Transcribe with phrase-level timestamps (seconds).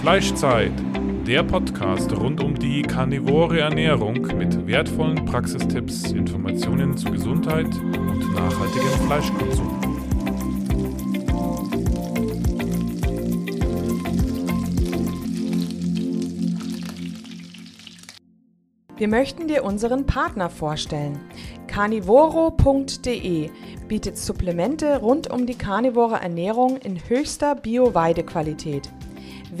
[0.00, 0.72] Fleischzeit,
[1.26, 8.88] der Podcast rund um die karnivore Ernährung mit wertvollen Praxistipps, Informationen zu Gesundheit und nachhaltigem
[9.06, 9.80] Fleischkonsum.
[18.96, 21.20] Wir möchten dir unseren Partner vorstellen.
[21.66, 23.50] Carnivoro.de
[23.86, 28.90] bietet Supplemente rund um die karnivore Ernährung in höchster Bio-Weidequalität.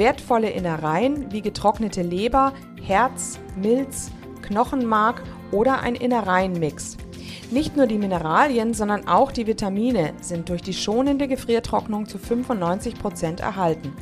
[0.00, 6.96] Wertvolle Innereien wie getrocknete Leber, Herz, Milz, Knochenmark oder ein Innereienmix.
[7.50, 13.42] Nicht nur die Mineralien, sondern auch die Vitamine sind durch die schonende Gefriertrocknung zu 95%
[13.42, 13.92] erhalten.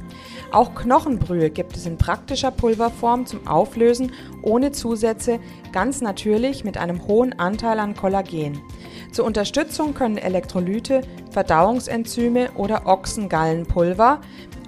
[0.53, 4.13] Auch Knochenbrühe gibt es in praktischer Pulverform zum Auflösen
[4.43, 5.41] ohne Zusätze,
[5.73, 8.63] ganz natürlich mit einem hohen Anteil an Kollagen.
[9.11, 11.01] Zur Unterstützung können Elektrolyte,
[11.33, 14.21] Verdauungsenzyme oder Ochsengallenpulver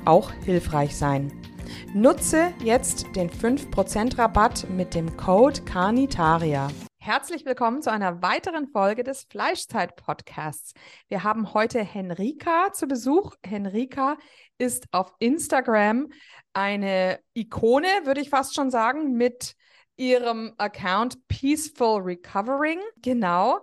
[0.04, 1.32] auch hilfreich sein.
[1.94, 6.68] Nutze jetzt den 5% Rabatt mit dem Code CARNITARIA.
[6.98, 10.74] Herzlich willkommen zu einer weiteren Folge des Fleischzeit-Podcasts.
[11.08, 13.34] Wir haben heute Henrika zu Besuch.
[13.42, 14.18] Henrika
[14.58, 16.08] ist auf Instagram
[16.52, 19.54] eine Ikone, würde ich fast schon sagen, mit
[19.96, 22.80] ihrem Account Peaceful Recovering.
[22.98, 23.60] Genau.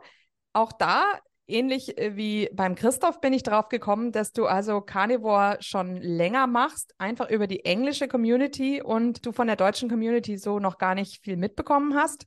[0.53, 1.03] Auch da
[1.47, 6.47] ähnlich äh, wie beim Christoph bin ich drauf gekommen, dass du also Carnivore schon länger
[6.47, 10.95] machst, einfach über die englische Community und du von der deutschen Community so noch gar
[10.95, 12.25] nicht viel mitbekommen hast.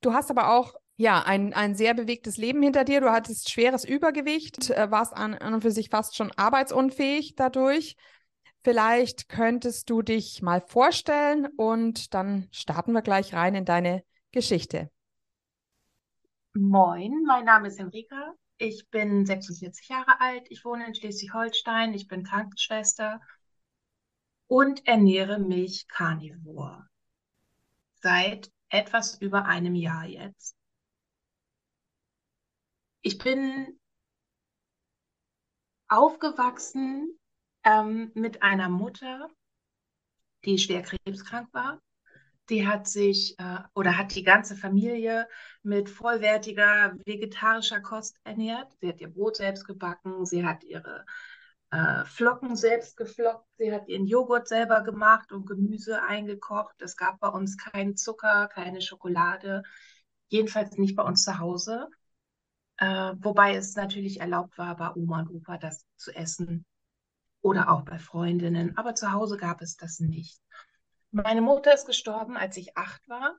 [0.00, 3.00] Du hast aber auch ja, ein, ein sehr bewegtes Leben hinter dir.
[3.00, 7.96] Du hattest schweres Übergewicht, äh, warst an, an und für sich fast schon arbeitsunfähig dadurch.
[8.62, 14.90] Vielleicht könntest du dich mal vorstellen und dann starten wir gleich rein in deine Geschichte.
[16.54, 18.34] Moin, mein Name ist Enrika.
[18.64, 20.46] Ich bin 46 Jahre alt.
[20.48, 21.94] Ich wohne in Schleswig-Holstein.
[21.94, 23.20] Ich bin Krankenschwester
[24.46, 26.88] und ernähre mich karnivor.
[27.96, 30.54] Seit etwas über einem Jahr jetzt.
[33.00, 33.80] Ich bin
[35.88, 37.18] aufgewachsen
[37.64, 39.28] ähm, mit einer Mutter,
[40.44, 41.82] die schwer krebskrank war.
[42.48, 45.28] Die hat sich äh, oder hat die ganze Familie
[45.62, 48.72] mit vollwertiger vegetarischer Kost ernährt.
[48.80, 51.04] Sie hat ihr Brot selbst gebacken, sie hat ihre
[51.70, 53.46] äh, Flocken selbst geflockt.
[53.58, 56.80] Sie hat ihren Joghurt selber gemacht und Gemüse eingekocht.
[56.82, 59.62] Es gab bei uns keinen Zucker, keine Schokolade,
[60.28, 61.88] jedenfalls nicht bei uns zu Hause.
[62.76, 66.66] Äh, wobei es natürlich erlaubt war, bei Oma und Opa das zu essen
[67.40, 68.76] oder auch bei Freundinnen.
[68.76, 70.40] Aber zu Hause gab es das nicht.
[71.12, 73.38] Meine Mutter ist gestorben, als ich acht war.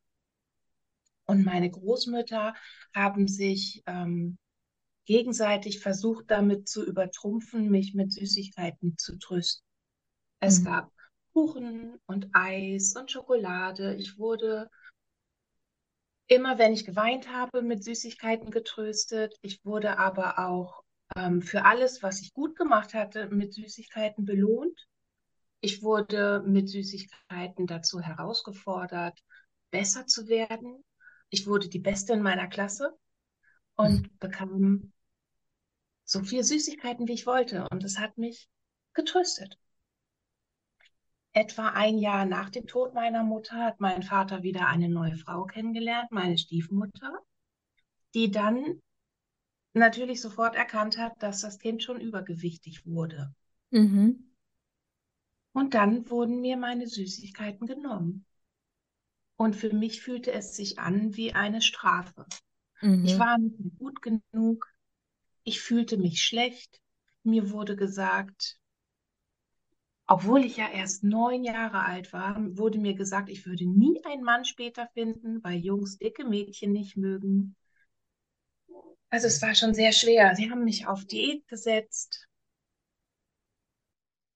[1.26, 2.54] Und meine Großmütter
[2.94, 4.38] haben sich ähm,
[5.06, 9.66] gegenseitig versucht damit zu übertrumpfen, mich mit Süßigkeiten zu trösten.
[10.40, 10.66] Es mhm.
[10.66, 10.92] gab
[11.34, 13.96] Kuchen und Eis und Schokolade.
[13.96, 14.70] Ich wurde
[16.28, 19.36] immer, wenn ich geweint habe, mit Süßigkeiten getröstet.
[19.42, 20.84] Ich wurde aber auch
[21.16, 24.88] ähm, für alles, was ich gut gemacht hatte, mit Süßigkeiten belohnt.
[25.66, 29.18] Ich wurde mit Süßigkeiten dazu herausgefordert,
[29.72, 30.84] besser zu werden.
[31.30, 32.92] Ich wurde die Beste in meiner Klasse
[33.76, 34.18] und mhm.
[34.20, 34.92] bekam
[36.04, 37.66] so viel Süßigkeiten, wie ich wollte.
[37.72, 38.50] Und es hat mich
[38.94, 39.58] getröstet.
[41.32, 45.46] Etwa ein Jahr nach dem Tod meiner Mutter hat mein Vater wieder eine neue Frau
[45.46, 47.20] kennengelernt, meine Stiefmutter,
[48.14, 48.82] die dann
[49.72, 53.34] natürlich sofort erkannt hat, dass das Kind schon übergewichtig wurde.
[53.72, 54.33] Mhm.
[55.54, 58.26] Und dann wurden mir meine Süßigkeiten genommen.
[59.38, 62.26] Und für mich fühlte es sich an wie eine Strafe.
[62.82, 63.06] Mhm.
[63.06, 64.74] Ich war nicht gut genug.
[65.44, 66.82] Ich fühlte mich schlecht.
[67.24, 68.58] Mir wurde gesagt,
[70.06, 74.24] obwohl ich ja erst neun Jahre alt war, wurde mir gesagt, ich würde nie einen
[74.24, 77.56] Mann später finden, weil Jungs dicke Mädchen nicht mögen.
[79.10, 80.36] Also es war schon sehr schwer.
[80.36, 82.28] Sie haben mich auf Diät gesetzt.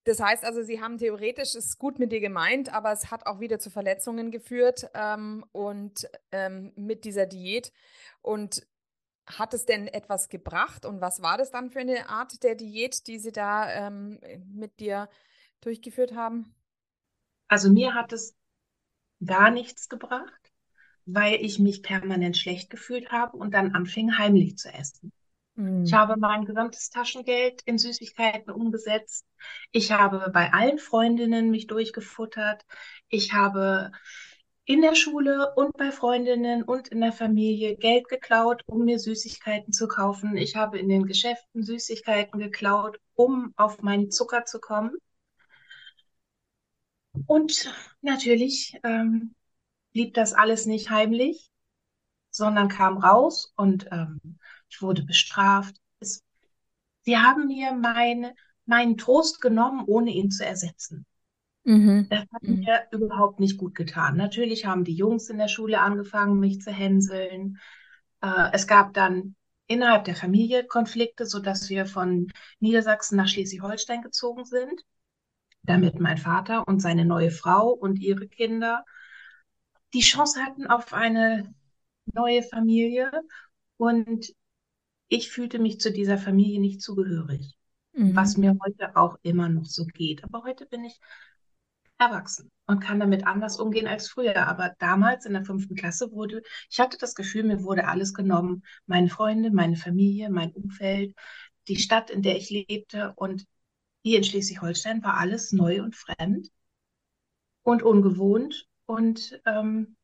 [0.08, 3.42] Das heißt also, Sie haben theoretisch es gut mit dir gemeint, aber es hat auch
[3.42, 7.74] wieder zu Verletzungen geführt ähm, und ähm, mit dieser Diät.
[8.22, 8.66] Und
[9.26, 13.06] hat es denn etwas gebracht und was war das dann für eine Art der Diät,
[13.08, 15.10] die Sie da ähm, mit dir
[15.60, 16.56] durchgeführt haben?
[17.50, 18.34] Also mir hat es
[19.26, 20.54] gar nichts gebracht,
[21.06, 25.12] weil ich mich permanent schlecht gefühlt habe und dann anfing heimlich zu essen.
[25.58, 25.84] Mhm.
[25.84, 29.26] Ich habe mein gesamtes Taschengeld in Süßigkeiten umgesetzt.
[29.72, 32.64] Ich habe bei allen Freundinnen mich durchgefuttert.
[33.10, 33.92] Ich habe
[34.66, 39.74] in der Schule und bei Freundinnen und in der Familie Geld geklaut, um mir Süßigkeiten
[39.74, 40.38] zu kaufen.
[40.38, 44.98] Ich habe in den Geschäften Süßigkeiten geklaut, um auf meinen Zucker zu kommen.
[47.26, 49.34] Und natürlich ähm,
[49.92, 51.50] blieb das alles nicht heimlich,
[52.30, 54.38] sondern kam raus und ähm,
[54.70, 55.76] ich wurde bestraft.
[56.00, 56.24] Es,
[57.04, 58.36] sie haben mir meine,
[58.66, 61.06] meinen Trost genommen, ohne ihn zu ersetzen.
[61.66, 62.10] Mhm.
[62.10, 62.64] Das hat Mhm.
[62.64, 64.16] mir überhaupt nicht gut getan.
[64.18, 67.60] Natürlich haben die Jungs in der Schule angefangen, mich zu hänseln.
[68.22, 69.36] Äh, es gab dann
[69.68, 74.84] innerhalb der Familie Konflikte, sodass wir von Niedersachsen nach Schleswig-Holstein gezogen sind,
[75.64, 78.86] damit mein Vater und seine neue Frau und ihre Kinder
[79.94, 81.54] die Chance hatten auf eine
[82.14, 83.12] neue Familie.
[83.78, 84.28] Und
[85.10, 87.56] ich fühlte mich zu dieser Familie nicht zugehörig,
[88.14, 88.42] was Mhm.
[88.42, 90.24] mir heute auch immer noch so geht.
[90.24, 91.00] Aber heute bin ich
[92.00, 94.48] erwachsen und kann damit anders umgehen als früher.
[94.48, 98.64] Aber damals in der fünften Klasse wurde, ich hatte das Gefühl, mir wurde alles genommen.
[98.88, 101.16] Meine Freunde, meine Familie, mein Umfeld,
[101.68, 103.14] die Stadt, in der ich lebte.
[103.16, 103.46] Und
[104.04, 106.50] hier in Schleswig-Holstein war alles neu und fremd
[107.64, 108.68] und ungewohnt.
[108.86, 109.97] Und ähm,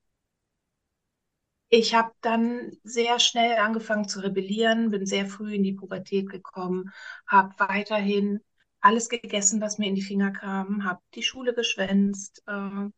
[1.76, 6.92] ich habe dann sehr schnell angefangen zu rebellieren, bin sehr früh in die Pubertät gekommen,
[7.26, 8.42] habe weiterhin
[8.80, 12.90] alles gegessen, was mir in die Finger kam, habe die Schule geschwänzt, äh,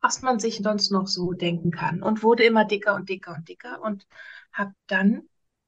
[0.00, 3.48] was man sich sonst noch so denken kann und wurde immer dicker und dicker und
[3.48, 4.06] dicker und
[4.52, 5.22] habe dann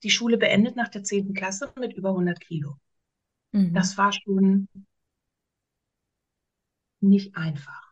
[0.04, 2.76] die Schule beendet nach der zehnten Klasse mit über 100 Kilo.
[3.52, 3.74] Mhm.
[3.74, 4.68] Das war schon
[7.00, 7.83] nicht einfach.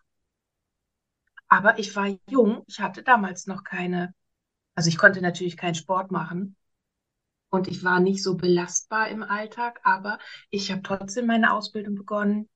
[1.53, 4.15] Aber ich war jung, ich hatte damals noch keine,
[4.77, 6.57] also ich konnte natürlich keinen Sport machen
[7.51, 10.19] und ich war nicht so belastbar im Alltag, aber
[10.51, 12.49] ich habe trotzdem meine Ausbildung begonnen.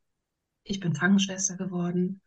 [0.64, 2.20] Ich bin Krankenschwester geworden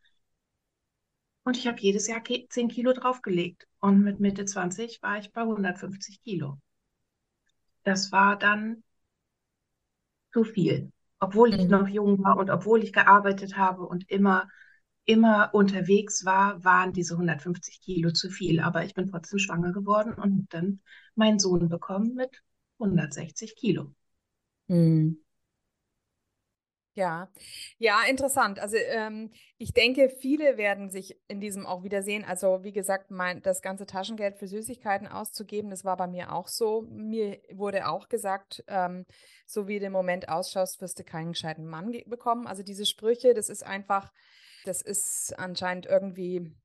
[1.43, 3.67] und ich habe jedes Jahr ke- 10 Kilo draufgelegt.
[3.81, 6.57] Und mit Mitte 20 war ich bei 150 Kilo.
[7.83, 8.83] Das war dann
[10.33, 10.91] zu viel.
[11.19, 11.69] Obwohl ich Mhm.
[11.69, 14.47] noch jung war und obwohl ich gearbeitet habe und immer,
[15.09, 18.59] immer unterwegs war, waren diese 150 Kilo zu viel.
[18.59, 20.81] Aber ich bin trotzdem schwanger geworden und dann
[21.15, 22.43] meinen Sohn bekommen mit
[22.79, 23.93] 160 Kilo.
[24.67, 25.19] Mhm.
[26.95, 27.29] Ja,
[27.77, 28.59] ja, interessant.
[28.59, 32.25] Also ähm, ich denke, viele werden sich in diesem auch wiedersehen.
[32.25, 36.47] Also wie gesagt, mein, das ganze Taschengeld für Süßigkeiten auszugeben, das war bei mir auch
[36.49, 36.81] so.
[36.89, 39.05] Mir wurde auch gesagt, ähm,
[39.45, 42.47] so wie du im Moment ausschaust, wirst du keinen gescheiten Mann bekommen.
[42.47, 44.11] Also diese Sprüche, das ist einfach,
[44.69, 46.55] das ist anscheinend irgendwie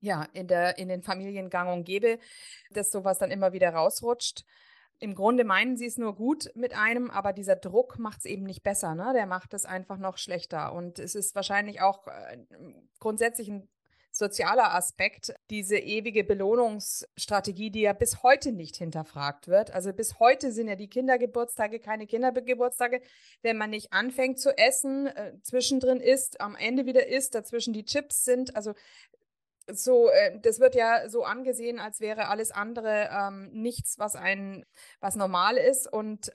[0.00, 2.18] ja in der in den Familien gang und gäbe,
[2.70, 4.44] dass sowas dann immer wieder rausrutscht.
[4.98, 8.42] Im Grunde meinen sie es nur gut mit einem, aber dieser Druck macht es eben
[8.42, 9.12] nicht besser, ne?
[9.14, 10.74] Der macht es einfach noch schlechter.
[10.74, 12.38] Und es ist wahrscheinlich auch äh,
[12.98, 13.66] grundsätzlich ein
[14.20, 19.72] sozialer Aspekt, diese ewige Belohnungsstrategie, die ja bis heute nicht hinterfragt wird.
[19.72, 23.00] Also bis heute sind ja die Kindergeburtstage keine Kindergeburtstage,
[23.42, 27.84] wenn man nicht anfängt zu essen, äh, zwischendrin isst, am Ende wieder isst, dazwischen die
[27.84, 28.54] Chips sind.
[28.54, 28.74] Also
[29.72, 34.66] so, äh, das wird ja so angesehen, als wäre alles andere ähm, nichts, was ein,
[35.00, 35.90] was normal ist.
[35.90, 36.30] Und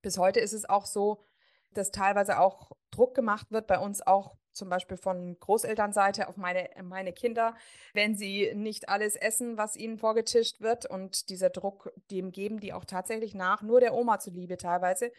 [0.00, 1.24] bis heute ist es auch so,
[1.72, 6.70] dass teilweise auch Druck gemacht wird, bei uns auch zum Beispiel von Großelternseite auf meine,
[6.82, 7.54] meine Kinder,
[7.92, 10.86] wenn sie nicht alles essen, was ihnen vorgetischt wird.
[10.86, 15.12] Und dieser Druck, dem geben die auch tatsächlich nach, nur der Oma zuliebe teilweise.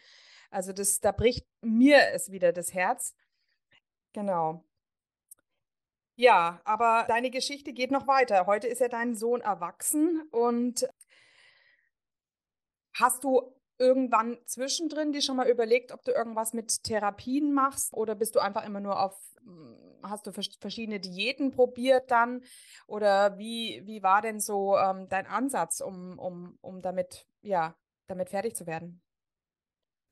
[0.50, 3.14] Also das, da bricht mir es wieder das Herz.
[4.12, 4.64] Genau.
[6.16, 8.46] Ja, aber deine Geschichte geht noch weiter.
[8.46, 10.88] Heute ist ja dein Sohn erwachsen und
[12.94, 18.14] hast du irgendwann zwischendrin dir schon mal überlegt, ob du irgendwas mit Therapien machst oder
[18.14, 22.42] bist du einfach immer nur auf, mm, hast du vers verschiedene Diäten probiert dann
[22.86, 27.74] oder wie, wie war denn so ähm, dein Ansatz, um, um, um damit, ja,
[28.06, 29.00] damit fertig zu werden?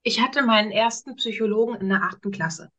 [0.04, 2.70] Ich hatte meinen ersten Psychologen in der achten Klasse,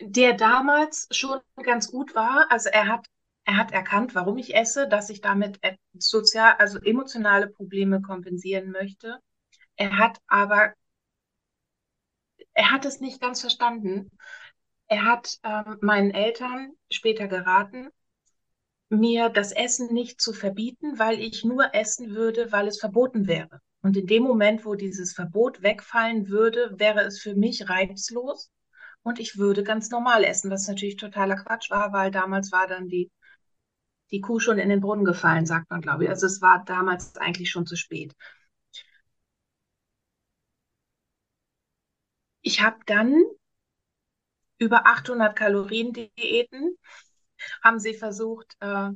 [0.00, 2.46] der damals schon ganz gut war.
[2.50, 3.06] Also er hat,
[3.44, 5.58] er hat erkannt, warum ich esse, dass ich damit
[5.94, 9.18] sozial, also emotionale Probleme kompensieren möchte.
[9.76, 10.74] Er hat aber,
[12.54, 14.10] er hat es nicht ganz verstanden.
[14.86, 17.88] Er hat ähm, meinen Eltern später geraten,
[18.90, 23.60] mir das Essen nicht zu verbieten, weil ich nur essen würde, weil es verboten wäre.
[23.80, 28.50] Und in dem Moment, wo dieses Verbot wegfallen würde, wäre es für mich reizlos
[29.02, 32.88] und ich würde ganz normal essen, was natürlich totaler Quatsch war, weil damals war dann
[32.88, 33.10] die,
[34.12, 36.10] die Kuh schon in den Brunnen gefallen, sagt man, glaube ich.
[36.10, 38.14] Also es war damals eigentlich schon zu spät.
[42.42, 43.20] Ich habe dann
[44.58, 46.76] über 800 Kalorien Diäten,
[47.62, 48.90] haben sie versucht, äh,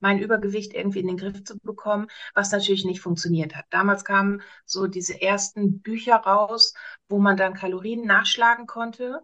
[0.00, 3.66] mein Übergewicht irgendwie in den Griff zu bekommen, was natürlich nicht funktioniert hat.
[3.70, 6.74] Damals kamen so diese ersten Bücher raus,
[7.08, 9.20] wo man dann Kalorien nachschlagen konnte.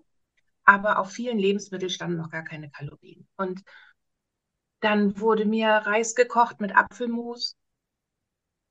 [0.64, 3.28] aber auf vielen Lebensmitteln standen noch gar keine Kalorien.
[3.36, 3.62] Und
[4.80, 7.56] dann wurde mir Reis gekocht mit Apfelmus,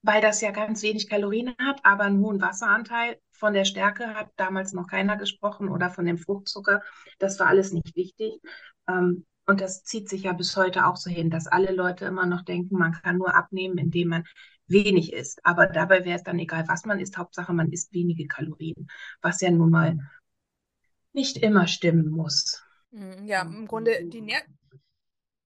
[0.02, 3.20] weil das ja ganz wenig Kalorien hat, aber einen hohen Wasseranteil.
[3.32, 6.82] Von der Stärke hat damals noch keiner gesprochen oder von dem Fruchtzucker.
[7.20, 8.40] Das war alles nicht wichtig.
[8.88, 12.26] Ähm, und das zieht sich ja bis heute auch so hin, dass alle Leute immer
[12.26, 14.24] noch denken, man kann nur abnehmen, indem man
[14.68, 15.40] wenig isst.
[15.46, 17.18] Aber dabei wäre es dann egal, was man isst.
[17.18, 18.88] Hauptsache, man isst wenige Kalorien,
[19.22, 19.98] was ja nun mal
[21.14, 22.64] nicht immer stimmen muss.
[22.92, 24.42] Hm, ja, im Grunde die Nähr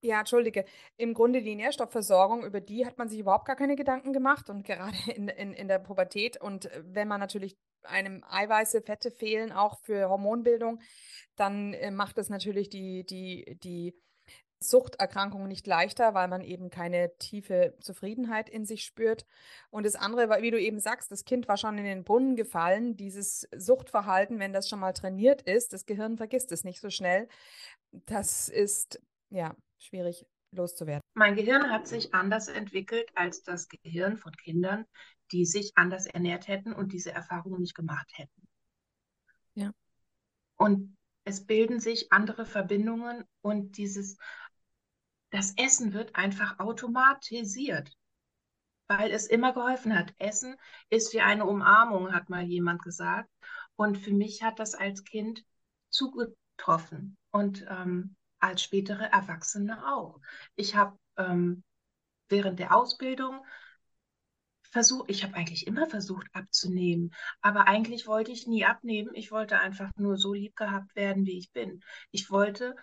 [0.01, 0.65] ja, entschuldige.
[0.97, 4.65] Im Grunde die Nährstoffversorgung, über die hat man sich überhaupt gar keine Gedanken gemacht und
[4.65, 9.51] gerade in, in, in der Pubertät und äh, wenn man natürlich einem Eiweiße, Fette fehlen,
[9.51, 10.79] auch für Hormonbildung,
[11.35, 13.95] dann äh, macht es natürlich die, die, die
[14.59, 19.25] Suchterkrankung nicht leichter, weil man eben keine tiefe Zufriedenheit in sich spürt.
[19.71, 22.95] Und das andere, wie du eben sagst, das Kind war schon in den Brunnen gefallen.
[22.95, 27.27] Dieses Suchtverhalten, wenn das schon mal trainiert ist, das Gehirn vergisst es nicht so schnell.
[27.91, 31.01] Das ist ja schwierig loszuwerden.
[31.13, 34.85] Mein Gehirn hat sich anders entwickelt als das Gehirn von Kindern,
[35.31, 38.47] die sich anders ernährt hätten und diese Erfahrung nicht gemacht hätten.
[39.55, 39.71] Ja.
[40.57, 44.17] Und es bilden sich andere Verbindungen und dieses
[45.31, 47.97] das Essen wird einfach automatisiert,
[48.87, 50.13] weil es immer geholfen hat.
[50.17, 50.57] Essen
[50.89, 53.29] ist wie eine Umarmung, hat mal jemand gesagt.
[53.77, 55.45] Und für mich hat das als Kind
[55.89, 60.19] zugetroffen und ähm, als spätere Erwachsene auch.
[60.55, 61.63] Ich habe ähm,
[62.29, 63.45] während der Ausbildung
[64.71, 69.11] versucht, ich habe eigentlich immer versucht abzunehmen, aber eigentlich wollte ich nie abnehmen.
[69.13, 71.81] Ich wollte einfach nur so lieb gehabt werden, wie ich bin.
[72.11, 72.75] Ich wollte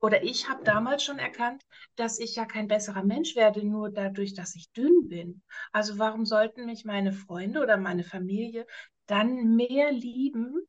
[0.00, 1.62] oder ich habe damals schon erkannt,
[1.96, 5.42] dass ich ja kein besserer Mensch werde, nur dadurch, dass ich dünn bin.
[5.72, 8.66] Also warum sollten mich meine Freunde oder meine Familie
[9.06, 10.66] dann mehr lieben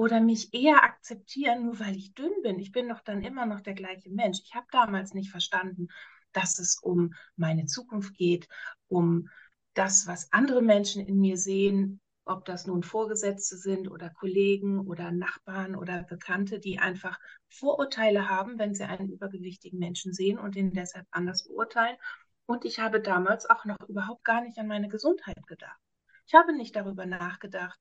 [0.00, 2.58] oder mich eher akzeptieren, nur weil ich dünn bin?
[2.58, 4.38] Ich bin doch dann immer noch der gleiche Mensch.
[4.42, 5.88] Ich habe damals nicht verstanden,
[6.32, 8.48] dass es um meine Zukunft geht,
[8.88, 9.28] um
[9.74, 15.10] das, was andere Menschen in mir sehen, ob das nun Vorgesetzte sind oder Kollegen oder
[15.12, 17.18] Nachbarn oder Bekannte, die einfach
[17.50, 21.98] Vorurteile haben, wenn sie einen übergewichtigen Menschen sehen und ihn deshalb anders beurteilen.
[22.46, 25.78] Und ich habe damals auch noch überhaupt gar nicht an meine Gesundheit gedacht.
[26.26, 27.78] Ich habe nicht darüber nachgedacht,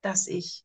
[0.00, 0.64] dass ich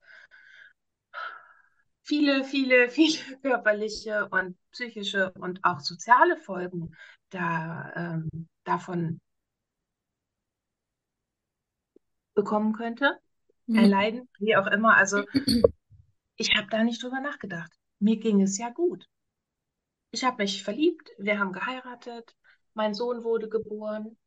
[2.05, 6.95] viele, viele, viele körperliche und psychische und auch soziale Folgen
[7.29, 9.19] da, ähm, davon
[12.33, 13.17] bekommen könnte,
[13.65, 13.75] mhm.
[13.75, 14.95] erleiden, wie auch immer.
[14.95, 15.23] Also
[16.37, 17.71] ich habe da nicht drüber nachgedacht.
[17.99, 19.07] Mir ging es ja gut.
[20.11, 22.35] Ich habe mich verliebt, wir haben geheiratet,
[22.73, 24.17] mein Sohn wurde geboren.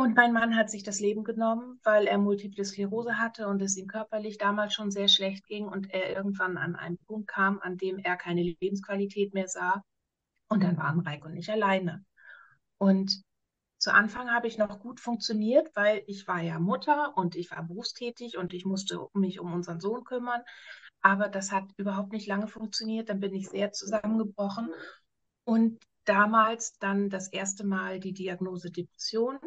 [0.00, 3.76] Und mein Mann hat sich das Leben genommen, weil er Multiple Sklerose hatte und es
[3.76, 7.76] ihm körperlich damals schon sehr schlecht ging und er irgendwann an einen Punkt kam, an
[7.76, 9.84] dem er keine Lebensqualität mehr sah.
[10.48, 12.02] Und dann waren Reik und ich alleine.
[12.78, 13.22] Und
[13.76, 17.62] zu Anfang habe ich noch gut funktioniert, weil ich war ja Mutter und ich war
[17.62, 20.40] berufstätig und ich musste mich um unseren Sohn kümmern.
[21.02, 23.10] Aber das hat überhaupt nicht lange funktioniert.
[23.10, 24.70] Dann bin ich sehr zusammengebrochen
[25.44, 29.38] und damals dann das erste Mal die Diagnose Depression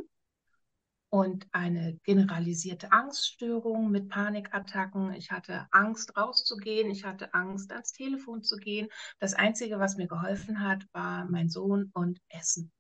[1.13, 5.13] und eine generalisierte Angststörung mit Panikattacken.
[5.13, 8.87] Ich hatte Angst rauszugehen, ich hatte Angst ans Telefon zu gehen.
[9.19, 12.71] Das Einzige, was mir geholfen hat, war mein Sohn und Essen.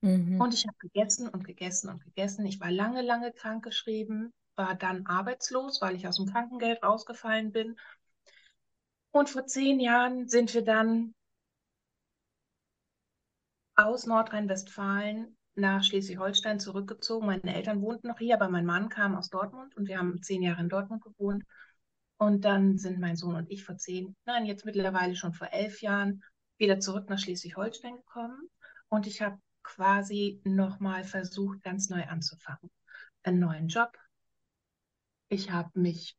[0.00, 0.40] Mhm.
[0.40, 2.44] Und ich habe gegessen und gegessen und gegessen.
[2.44, 7.78] Ich war lange, lange krankgeschrieben, war dann arbeitslos, weil ich aus dem Krankengeld rausgefallen bin.
[9.12, 11.14] Und vor zehn Jahren sind wir dann
[13.76, 17.26] aus Nordrhein-Westfalen nach Schleswig-Holstein zurückgezogen.
[17.26, 20.42] Meine Eltern wohnten noch hier, aber mein Mann kam aus Dortmund und wir haben zehn
[20.42, 21.44] Jahre in Dortmund gewohnt.
[22.18, 25.80] Und dann sind mein Sohn und ich vor zehn, nein, jetzt mittlerweile schon vor elf
[25.80, 26.22] Jahren
[26.58, 28.48] wieder zurück nach Schleswig-Holstein gekommen.
[28.88, 32.70] Und ich habe quasi nochmal versucht, ganz neu anzufangen.
[33.22, 33.96] Einen neuen Job.
[35.28, 36.16] Ich habe mich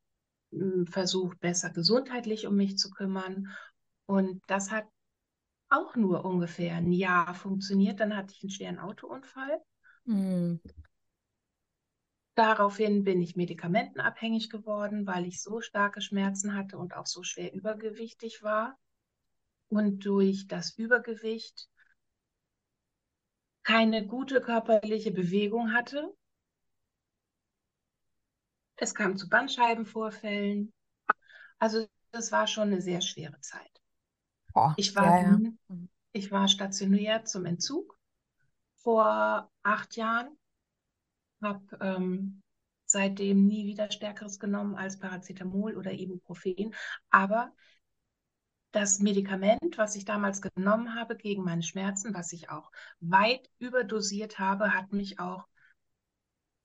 [0.51, 3.47] hm, versucht, besser gesundheitlich um mich zu kümmern.
[4.05, 4.85] Und das hat
[5.71, 7.99] auch nur ungefähr ein Jahr funktioniert.
[7.99, 9.61] Dann hatte ich einen schweren Autounfall.
[10.05, 10.59] Mhm.
[12.35, 17.53] Daraufhin bin ich medikamentenabhängig geworden, weil ich so starke Schmerzen hatte und auch so schwer
[17.53, 18.77] übergewichtig war.
[19.69, 21.69] Und durch das Übergewicht
[23.63, 26.13] keine gute körperliche Bewegung hatte.
[28.75, 30.73] Es kam zu Bandscheibenvorfällen.
[31.59, 33.70] Also das war schon eine sehr schwere Zeit.
[34.53, 35.75] Oh, ich, war ja, ja.
[36.13, 37.97] ich war stationiert zum Entzug
[38.75, 40.37] vor acht Jahren,
[41.41, 42.41] habe ähm,
[42.85, 46.73] seitdem nie wieder Stärkeres genommen als Paracetamol oder Ibuprofen.
[47.09, 47.53] Aber
[48.71, 54.39] das Medikament, was ich damals genommen habe gegen meine Schmerzen, was ich auch weit überdosiert
[54.39, 55.47] habe, hat mich auch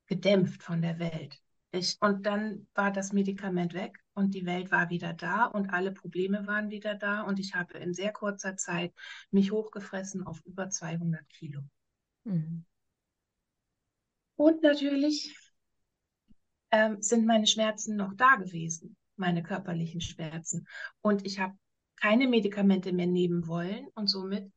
[0.06, 1.40] gedämpft von der Welt.
[1.72, 5.92] Ich, und dann war das Medikament weg und die Welt war wieder da und alle
[5.92, 8.92] Probleme waren wieder da und ich habe in sehr kurzer Zeit
[9.30, 11.61] mich hochgefressen auf über 200 Kilo.
[12.25, 12.64] Mhm.
[14.37, 15.37] Und natürlich
[16.70, 20.66] ähm, sind meine Schmerzen noch da gewesen, meine körperlichen Schmerzen.
[21.02, 21.54] Und ich habe
[21.96, 24.50] keine Medikamente mehr nehmen wollen und somit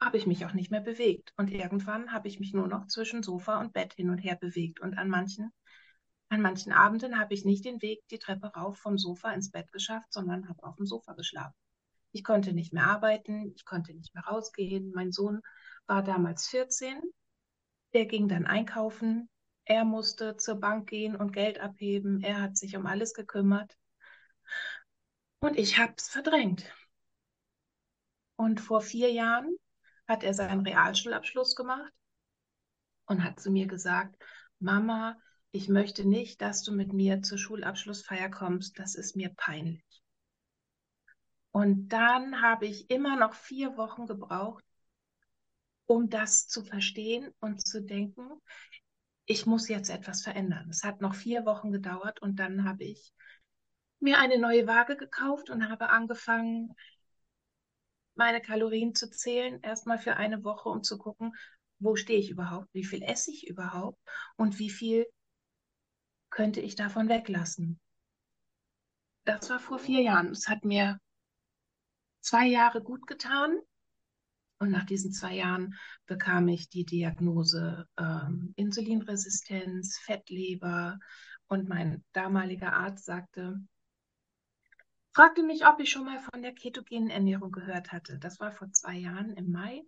[0.00, 1.32] habe ich mich auch nicht mehr bewegt.
[1.36, 4.80] Und irgendwann habe ich mich nur noch zwischen Sofa und Bett hin und her bewegt.
[4.80, 5.52] Und an manchen,
[6.32, 9.70] an manchen Abenden habe ich nicht den Weg die Treppe rauf vom Sofa ins Bett
[9.70, 11.54] geschafft, sondern habe auf dem Sofa geschlafen.
[12.10, 14.92] Ich konnte nicht mehr arbeiten, ich konnte nicht mehr rausgehen.
[14.94, 15.42] Mein Sohn
[15.86, 17.02] war damals 14.
[17.92, 19.28] Der ging dann einkaufen.
[19.66, 22.22] Er musste zur Bank gehen und Geld abheben.
[22.22, 23.76] Er hat sich um alles gekümmert.
[25.40, 26.64] Und ich habe es verdrängt.
[28.36, 29.54] Und vor vier Jahren
[30.08, 31.92] hat er seinen Realschulabschluss gemacht
[33.04, 34.16] und hat zu mir gesagt,
[34.60, 35.18] Mama,
[35.52, 39.84] ich möchte nicht, dass du mit mir zur Schulabschlussfeier kommst, das ist mir peinlich.
[41.50, 44.64] Und dann habe ich immer noch vier Wochen gebraucht,
[45.84, 48.40] um das zu verstehen und zu denken,
[49.26, 50.70] ich muss jetzt etwas verändern.
[50.70, 53.12] Es hat noch vier Wochen gedauert und dann habe ich
[54.00, 56.74] mir eine neue Waage gekauft und habe angefangen,
[58.14, 61.34] meine Kalorien zu zählen, erstmal für eine Woche, um zu gucken,
[61.78, 63.98] wo stehe ich überhaupt, wie viel esse ich überhaupt
[64.36, 65.06] und wie viel
[66.32, 67.78] könnte ich davon weglassen.
[69.24, 70.30] Das war vor vier Jahren.
[70.30, 70.98] Es hat mir
[72.20, 73.60] zwei Jahre gut getan.
[74.58, 75.74] Und nach diesen zwei Jahren
[76.06, 80.98] bekam ich die Diagnose ähm, Insulinresistenz, Fettleber.
[81.48, 83.60] Und mein damaliger Arzt sagte,
[85.12, 88.18] fragte mich, ob ich schon mal von der ketogenen Ernährung gehört hatte.
[88.18, 89.82] Das war vor zwei Jahren im Mai.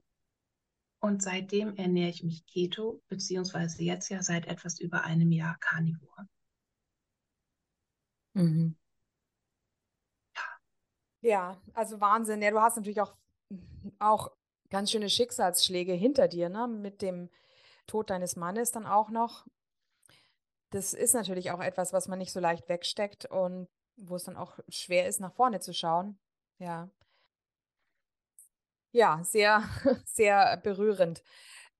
[1.00, 6.28] Und seitdem ernähre ich mich keto, beziehungsweise jetzt ja seit etwas über einem Jahr Carnivore.
[8.34, 8.74] Mhm.
[11.20, 12.42] Ja, also Wahnsinn.
[12.42, 13.14] Ja, du hast natürlich auch,
[13.98, 14.30] auch
[14.70, 16.68] ganz schöne Schicksalsschläge hinter dir, ne?
[16.68, 17.30] Mit dem
[17.86, 19.46] Tod deines Mannes dann auch noch.
[20.70, 24.36] Das ist natürlich auch etwas, was man nicht so leicht wegsteckt und wo es dann
[24.36, 26.18] auch schwer ist, nach vorne zu schauen.
[26.58, 26.90] Ja.
[28.92, 29.62] Ja, sehr,
[30.06, 31.22] sehr berührend.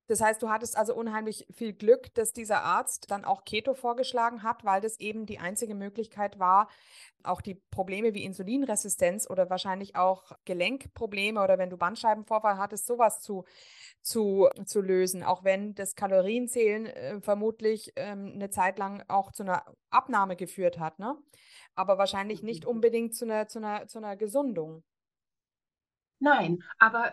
[0.06, 4.42] Das heißt, du hattest also unheimlich viel Glück, dass dieser Arzt dann auch Keto vorgeschlagen
[4.42, 6.68] hat, weil das eben die einzige Möglichkeit war,
[7.22, 13.20] auch die Probleme wie Insulinresistenz oder wahrscheinlich auch Gelenkprobleme oder wenn du Bandscheibenvorfall hattest, sowas
[13.20, 13.44] zu,
[14.02, 15.22] zu, zu lösen.
[15.22, 20.78] Auch wenn das Kalorienzählen äh, vermutlich ähm, eine Zeit lang auch zu einer Abnahme geführt
[20.78, 21.16] hat, ne?
[21.74, 22.70] Aber wahrscheinlich nicht mhm.
[22.70, 24.84] unbedingt zu einer, zu einer, zu einer Gesundung.
[26.20, 27.12] Nein, aber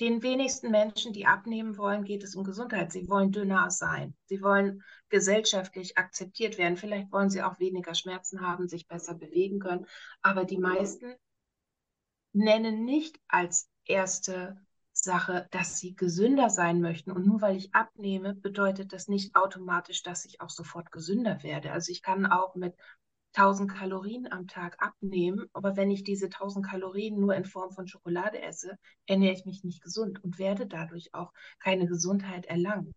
[0.00, 2.90] den wenigsten Menschen, die abnehmen wollen, geht es um Gesundheit.
[2.90, 4.14] Sie wollen dünner sein.
[4.26, 6.76] Sie wollen gesellschaftlich akzeptiert werden.
[6.76, 9.86] Vielleicht wollen sie auch weniger Schmerzen haben, sich besser bewegen können.
[10.22, 11.14] Aber die meisten
[12.32, 14.58] nennen nicht als erste
[14.92, 17.10] Sache, dass sie gesünder sein möchten.
[17.10, 21.72] Und nur weil ich abnehme, bedeutet das nicht automatisch, dass ich auch sofort gesünder werde.
[21.72, 22.74] Also ich kann auch mit
[23.32, 27.86] 1000 Kalorien am Tag abnehmen, aber wenn ich diese 1000 Kalorien nur in Form von
[27.86, 32.94] Schokolade esse, ernähre ich mich nicht gesund und werde dadurch auch keine Gesundheit erlangen.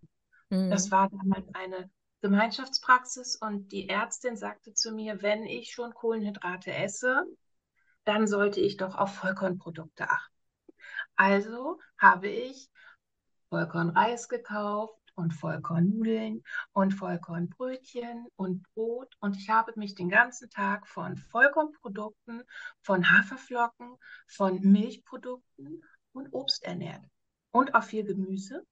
[0.50, 0.69] Mhm.
[0.69, 1.89] Das war damals eine
[2.22, 7.26] Gemeinschaftspraxis und die Ärztin sagte zu mir, wenn ich schon Kohlenhydrate esse,
[8.06, 10.34] dann sollte ich doch auf Vollkornprodukte achten.
[11.15, 12.69] Also habe ich
[13.50, 19.15] Vollkornreis gekauft, und Vollkornnudeln und Vollkornbrötchen und Brot.
[19.19, 22.43] Und ich habe mich den ganzen Tag von Vollkornprodukten,
[22.82, 23.95] von Haferflocken,
[24.28, 27.04] von Milchprodukten und Obst ernährt.
[27.52, 28.65] Und auch viel Gemüse.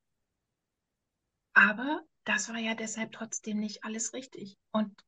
[1.54, 4.58] Aber das war ja deshalb trotzdem nicht alles richtig.
[4.71, 5.04] Und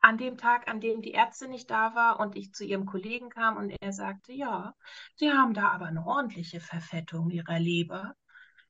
[0.00, 3.28] an dem Tag, an dem die Ärztin nicht da war und ich zu ihrem Kollegen
[3.28, 4.74] kam und er sagte, ja,
[5.16, 8.14] Sie haben da aber eine ordentliche Verfettung Ihrer Leber.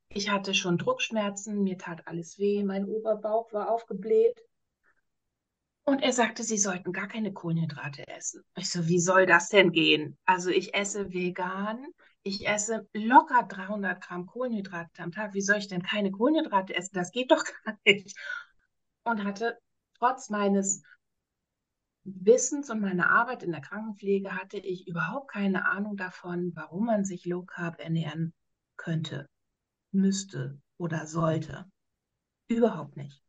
[0.09, 4.41] Ich hatte schon Druckschmerzen, mir tat alles weh, mein Oberbauch war aufgebläht.
[5.85, 8.43] Und er sagte, sie sollten gar keine Kohlenhydrate essen.
[8.57, 10.19] Ich so, wie soll das denn gehen?
[10.25, 11.87] Also ich esse vegan,
[12.25, 15.33] ich esse locker 300 Gramm Kohlenhydrate am Tag.
[15.35, 16.95] Wie soll ich denn keine Kohlenhydrate essen?
[16.95, 18.19] Das geht doch gar nicht.
[19.05, 19.59] Und hatte
[19.99, 20.83] trotz meines
[22.03, 27.05] Wissens und meiner Arbeit in der Krankenpflege hatte ich überhaupt keine Ahnung davon, warum man
[27.05, 28.33] sich Low Carb ernähren
[28.77, 29.29] könnte
[29.97, 31.67] müsste oder sollte.
[32.49, 33.23] Überhaupt nicht.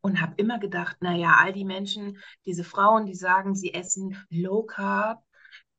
[0.00, 4.62] und habe immer gedacht, naja, all die Menschen, diese Frauen, die sagen, sie essen Low
[4.62, 5.24] Carb,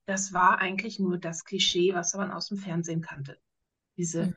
[0.06, 3.40] das war eigentlich nur das Klischee, was man aus dem Fernsehen kannte.
[3.98, 4.36] Diese mhm.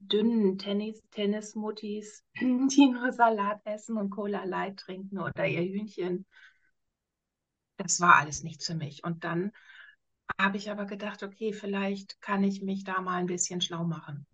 [0.00, 6.26] dünnen Tennis, Tennismuttis, die nur Salat essen und Cola Light trinken oder ihr Hühnchen.
[7.76, 9.04] Das war alles nichts für mich.
[9.04, 9.52] Und dann
[10.40, 14.26] habe ich aber gedacht, okay, vielleicht kann ich mich da mal ein bisschen schlau machen.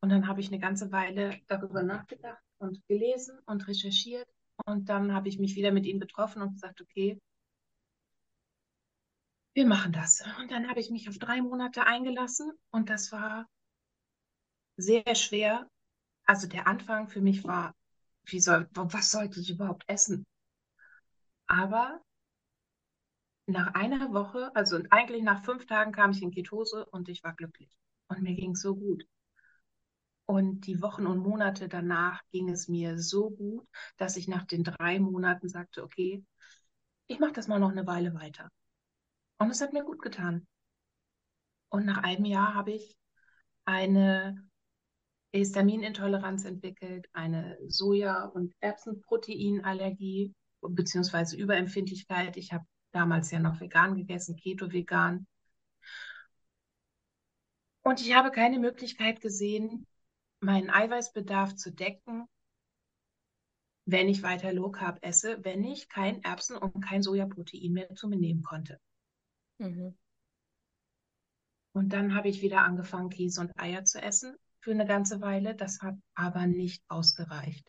[0.00, 4.28] Und dann habe ich eine ganze Weile darüber nachgedacht und gelesen und recherchiert.
[4.66, 7.18] Und dann habe ich mich wieder mit ihnen getroffen und gesagt, okay,
[9.54, 10.22] wir machen das.
[10.40, 13.46] Und dann habe ich mich auf drei Monate eingelassen und das war
[14.76, 15.68] sehr schwer.
[16.26, 17.74] Also der Anfang für mich war,
[18.24, 20.24] wie soll, was sollte ich überhaupt essen?
[21.46, 22.00] Aber
[23.46, 27.34] nach einer Woche, also eigentlich nach fünf Tagen kam ich in Ketose und ich war
[27.34, 27.76] glücklich.
[28.08, 29.04] Und mir ging es so gut.
[30.30, 34.62] Und die Wochen und Monate danach ging es mir so gut, dass ich nach den
[34.62, 36.22] drei Monaten sagte, okay,
[37.06, 38.50] ich mache das mal noch eine Weile weiter.
[39.38, 40.46] Und es hat mir gut getan.
[41.70, 42.94] Und nach einem Jahr habe ich
[43.64, 44.46] eine
[45.32, 52.36] Histaminintoleranz entwickelt, eine Soja- und Erbsenproteinallergie beziehungsweise Überempfindlichkeit.
[52.36, 55.26] Ich habe damals ja noch vegan gegessen, Keto-Vegan.
[57.80, 59.86] Und ich habe keine Möglichkeit gesehen,
[60.40, 62.26] meinen Eiweißbedarf zu decken,
[63.84, 68.08] wenn ich weiter Low Carb esse, wenn ich kein Erbsen- und kein Sojaprotein mehr zu
[68.08, 68.80] mir nehmen konnte.
[69.58, 69.96] Mhm.
[71.72, 75.54] Und dann habe ich wieder angefangen, Käse und Eier zu essen für eine ganze Weile.
[75.54, 77.66] Das hat aber nicht ausgereicht.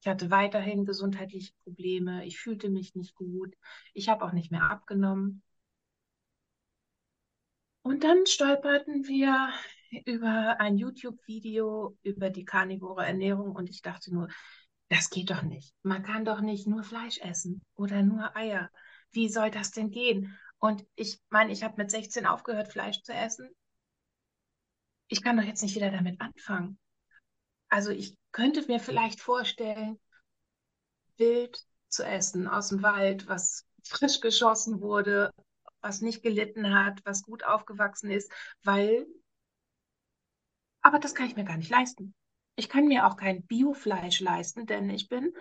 [0.00, 2.26] Ich hatte weiterhin gesundheitliche Probleme.
[2.26, 3.54] Ich fühlte mich nicht gut.
[3.94, 5.42] Ich habe auch nicht mehr abgenommen.
[7.80, 9.50] Und dann stolperten wir
[10.04, 14.28] über ein YouTube-Video über die karnivore Ernährung und ich dachte nur,
[14.88, 15.74] das geht doch nicht.
[15.82, 18.70] Man kann doch nicht nur Fleisch essen oder nur Eier.
[19.12, 20.38] Wie soll das denn gehen?
[20.58, 23.48] Und ich meine, ich habe mit 16 aufgehört, Fleisch zu essen.
[25.08, 26.78] Ich kann doch jetzt nicht wieder damit anfangen.
[27.68, 29.98] Also ich könnte mir vielleicht vorstellen,
[31.16, 35.32] Wild zu essen aus dem Wald, was frisch geschossen wurde,
[35.80, 39.06] was nicht gelitten hat, was gut aufgewachsen ist, weil,
[40.84, 42.14] aber das kann ich mir gar nicht leisten.
[42.56, 45.32] Ich kann mir auch kein Biofleisch leisten, denn ich bin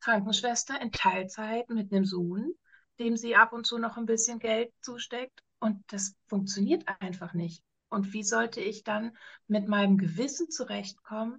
[0.00, 2.52] Krankenschwester in Teilzeit mit einem Sohn,
[2.98, 7.62] dem sie ab und zu noch ein bisschen Geld zusteckt und das funktioniert einfach nicht.
[7.88, 11.38] Und wie sollte ich dann mit meinem Gewissen zurechtkommen,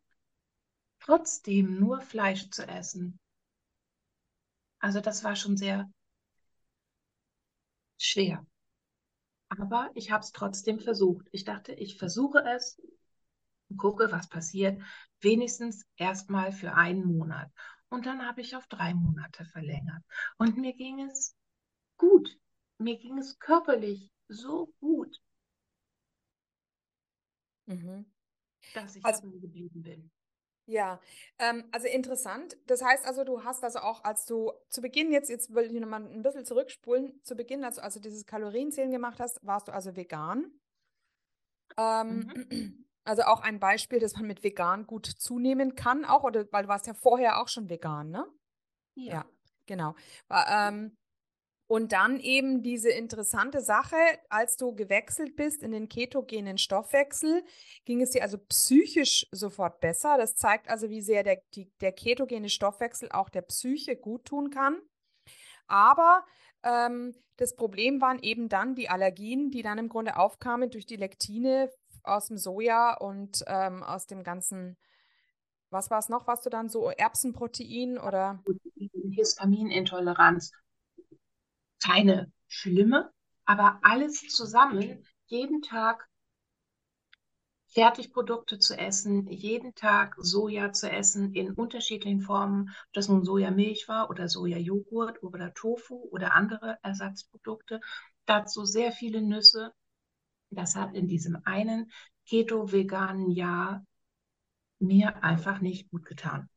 [1.02, 3.20] trotzdem nur Fleisch zu essen?
[4.80, 5.92] Also das war schon sehr
[7.98, 8.46] schwer.
[9.50, 11.28] Aber ich habe es trotzdem versucht.
[11.32, 12.82] Ich dachte, ich versuche es
[13.78, 14.82] gucke, was passiert.
[15.20, 17.50] Wenigstens erstmal für einen Monat.
[17.90, 20.04] Und dann habe ich auf drei Monate verlängert.
[20.38, 21.36] Und mir ging es
[21.98, 22.38] gut.
[22.78, 25.22] Mir ging es körperlich so gut,
[27.66, 28.06] mhm.
[28.74, 30.12] dass ich also, geblieben bin.
[30.66, 31.02] Ja,
[31.38, 32.58] ähm, also interessant.
[32.66, 35.74] Das heißt also, du hast also auch, als du zu Beginn jetzt, jetzt will ich
[35.74, 39.74] nochmal ein bisschen zurückspulen, zu Beginn, als du also dieses Kalorienzählen gemacht hast, warst du
[39.74, 40.52] also vegan.
[41.78, 42.86] Ähm, mhm.
[43.04, 46.70] Also auch ein Beispiel, dass man mit vegan gut zunehmen kann, auch, oder weil du
[46.70, 48.28] warst ja vorher auch schon vegan, ne?
[48.96, 49.26] Ja, ja
[49.66, 49.96] genau.
[50.30, 50.96] Ähm,
[51.72, 53.96] und dann eben diese interessante Sache,
[54.28, 57.46] als du gewechselt bist in den ketogenen Stoffwechsel,
[57.86, 60.18] ging es dir also psychisch sofort besser.
[60.18, 64.50] Das zeigt also, wie sehr der, die, der ketogene Stoffwechsel auch der Psyche gut tun
[64.50, 64.82] kann.
[65.68, 66.26] Aber
[66.64, 70.98] ähm, das Problem waren eben dann die Allergien, die dann im Grunde aufkamen durch die
[70.98, 71.72] Lektine
[72.04, 74.78] aus dem Soja und ähm, aus dem ganzen,
[75.70, 78.44] was war es noch, was du dann so, Erbsenprotein oder?
[79.12, 80.52] Histaminintoleranz
[81.84, 83.12] keine schlimme,
[83.46, 86.08] aber alles zusammen, jeden Tag
[87.74, 93.88] Fertigprodukte zu essen, jeden Tag Soja zu essen in unterschiedlichen Formen, ob das nun Sojamilch
[93.88, 97.80] war oder Sojajoghurt oder Tofu oder andere Ersatzprodukte.
[98.26, 99.74] Dazu sehr viele Nüsse.
[100.52, 101.92] Das hat in diesem einen
[102.28, 103.86] keto-veganen Jahr
[104.80, 106.50] mir einfach nicht gut getan.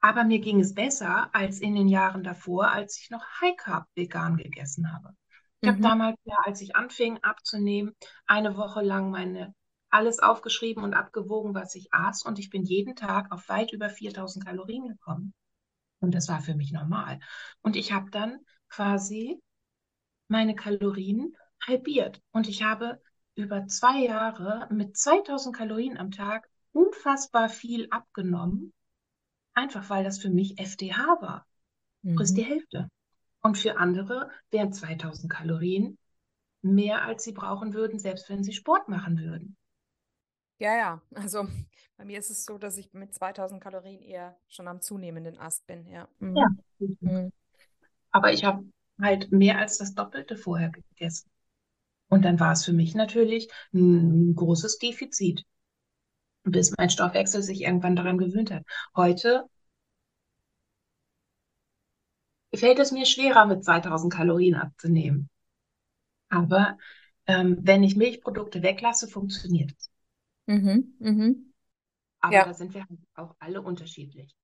[0.00, 3.86] Aber mir ging es besser als in den Jahren davor, als ich noch High Carb
[3.94, 5.14] vegan gegessen habe.
[5.60, 5.72] Ich mhm.
[5.72, 7.94] habe damals, ja, als ich anfing abzunehmen,
[8.26, 9.54] eine Woche lang meine
[9.90, 12.22] alles aufgeschrieben und abgewogen, was ich aß.
[12.22, 15.34] Und ich bin jeden Tag auf weit über 4000 Kalorien gekommen.
[15.98, 17.20] Und das war für mich normal.
[17.60, 18.38] Und ich habe dann
[18.68, 19.42] quasi
[20.28, 22.20] meine Kalorien halbiert.
[22.32, 23.00] Und ich habe
[23.34, 28.72] über zwei Jahre mit 2000 Kalorien am Tag unfassbar viel abgenommen
[29.54, 31.46] einfach weil das für mich FDH war.
[32.14, 32.44] Frisst die Mhm.
[32.44, 32.90] Hälfte.
[33.42, 35.98] Und für andere wären 2000 Kalorien
[36.62, 39.56] mehr, als sie brauchen würden, selbst wenn sie Sport machen würden.
[40.58, 41.02] Ja, ja.
[41.14, 41.46] Also
[41.96, 45.66] bei mir ist es so, dass ich mit 2000 Kalorien eher schon am zunehmenden Ast
[45.66, 45.86] bin.
[45.86, 46.08] Ja.
[46.34, 46.46] Ja.
[46.78, 46.96] Mhm.
[47.00, 47.32] Mhm.
[48.12, 48.64] Aber ich habe
[49.00, 51.30] halt mehr als das Doppelte vorher gegessen.
[52.10, 55.46] Und dann war es für mich natürlich ein großes Defizit,
[56.44, 58.64] bis mein Stoffwechsel sich irgendwann daran gewöhnt hat.
[58.96, 59.46] Heute
[62.54, 65.28] fällt es mir schwerer, mit 2000 Kalorien abzunehmen.
[66.28, 66.78] Aber
[67.26, 69.90] ähm, wenn ich Milchprodukte weglasse, funktioniert es.
[70.46, 70.94] Mhm.
[71.00, 71.52] Mhm.
[72.20, 72.44] Aber Ja.
[72.44, 74.34] da sind wir halt auch alle unterschiedlich.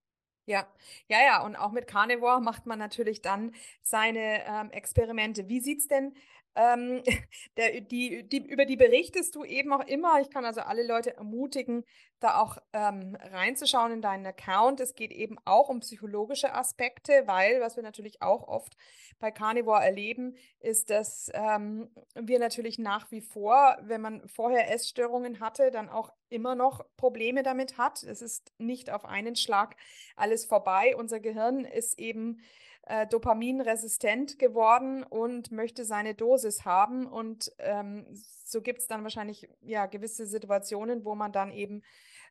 [0.46, 0.66] Ja,
[1.08, 1.42] ja, ja.
[1.44, 3.52] Und auch mit Carnivore macht man natürlich dann
[3.82, 5.48] seine ähm, Experimente.
[5.48, 6.14] Wie sieht's denn
[6.56, 7.02] ähm,
[7.56, 10.20] der, die, die, über die berichtest du eben auch immer.
[10.20, 11.84] Ich kann also alle Leute ermutigen,
[12.20, 14.80] da auch ähm, reinzuschauen in deinen Account.
[14.80, 18.76] Es geht eben auch um psychologische Aspekte, weil, was wir natürlich auch oft
[19.18, 25.40] bei Carnivore erleben, ist, dass ähm, wir natürlich nach wie vor, wenn man vorher Essstörungen
[25.40, 28.02] hatte, dann auch immer noch Probleme damit hat.
[28.02, 29.76] Es ist nicht auf einen Schlag
[30.16, 30.96] alles vorbei.
[30.96, 32.40] Unser Gehirn ist eben
[32.86, 37.06] äh, dopaminresistent geworden und möchte seine Dosis haben.
[37.06, 38.06] Und ähm,
[38.44, 41.82] so gibt es dann wahrscheinlich ja gewisse Situationen, wo man dann eben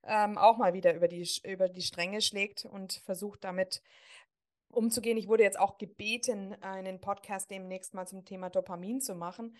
[0.06, 3.82] ähm, auch mal wieder über die, über die Stränge schlägt und versucht damit
[4.70, 5.18] umzugehen.
[5.18, 9.56] Ich wurde jetzt auch gebeten, einen Podcast demnächst mal zum Thema Dopamin zu machen.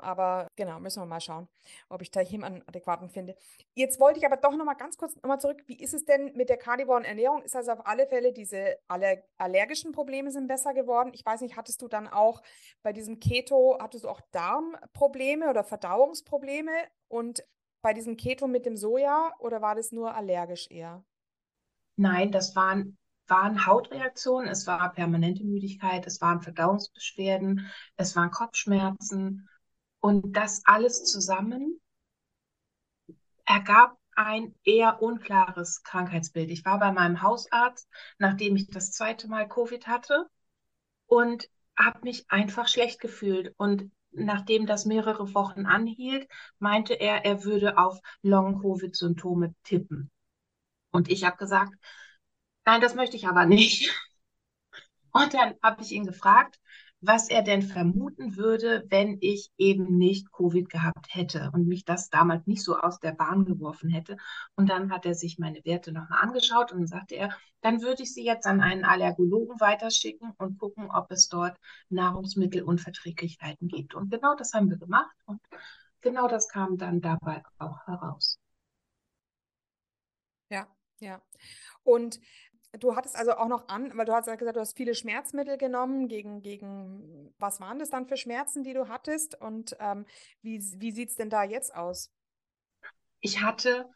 [0.00, 1.48] Aber genau, müssen wir mal schauen,
[1.88, 3.36] ob ich da jemanden adäquaten finde.
[3.74, 5.62] Jetzt wollte ich aber doch noch mal ganz kurz noch mal zurück.
[5.66, 7.42] Wie ist es denn mit der karnivoren Ernährung?
[7.42, 11.10] Ist also auf alle Fälle diese aller allergischen Probleme sind besser geworden?
[11.14, 12.42] Ich weiß nicht, hattest du dann auch
[12.82, 16.72] bei diesem Keto, hattest du auch Darmprobleme oder Verdauungsprobleme?
[17.08, 17.44] Und
[17.82, 21.04] bei diesem Keto mit dem Soja oder war das nur allergisch eher?
[21.96, 29.48] Nein, das waren, waren Hautreaktionen, es war permanente Müdigkeit, es waren Verdauungsbeschwerden, es waren Kopfschmerzen.
[30.00, 31.80] Und das alles zusammen
[33.44, 36.50] ergab ein eher unklares Krankheitsbild.
[36.50, 40.28] Ich war bei meinem Hausarzt, nachdem ich das zweite Mal Covid hatte
[41.06, 43.54] und habe mich einfach schlecht gefühlt.
[43.56, 50.10] Und nachdem das mehrere Wochen anhielt, meinte er, er würde auf Long-Covid-Symptome tippen.
[50.90, 51.72] Und ich habe gesagt,
[52.64, 53.90] nein, das möchte ich aber nicht.
[55.12, 56.60] Und dann habe ich ihn gefragt,
[57.00, 62.10] was er denn vermuten würde, wenn ich eben nicht Covid gehabt hätte und mich das
[62.10, 64.16] damals nicht so aus der Bahn geworfen hätte.
[64.54, 67.30] Und dann hat er sich meine Werte nochmal angeschaut und dann sagte er,
[67.62, 71.56] dann würde ich sie jetzt an einen Allergologen weiterschicken und gucken, ob es dort
[71.88, 73.94] Nahrungsmittelunverträglichkeiten gibt.
[73.94, 75.40] Und genau das haben wir gemacht und
[76.02, 78.38] genau das kam dann dabei auch heraus.
[80.50, 80.66] Ja,
[81.00, 81.22] ja.
[81.82, 82.20] Und
[82.78, 85.58] du hattest also auch noch an, weil du hast ja gesagt, du hast viele Schmerzmittel
[85.58, 86.08] genommen.
[86.08, 89.40] Gegen, gegen was waren das dann für Schmerzen, die du hattest?
[89.40, 90.06] Und ähm,
[90.42, 92.10] wie, wie sieht es denn da jetzt aus?
[93.20, 93.88] Ich hatte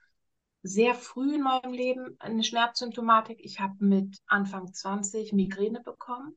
[0.62, 3.38] sehr früh in meinem Leben eine Schmerzsymptomatik.
[3.42, 6.36] Ich habe mit Anfang 20 Migräne bekommen.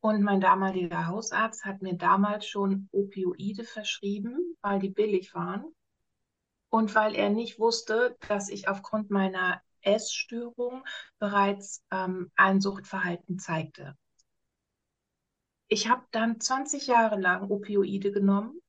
[0.00, 5.64] Und mein damaliger Hausarzt hat mir damals schon Opioide verschrieben, weil die billig waren.
[6.70, 10.84] Und weil er nicht wusste, dass ich aufgrund meiner Essstörung
[11.18, 13.96] bereits ähm, ein Suchtverhalten zeigte.
[15.68, 18.60] Ich habe dann 20 Jahre lang Opioide genommen,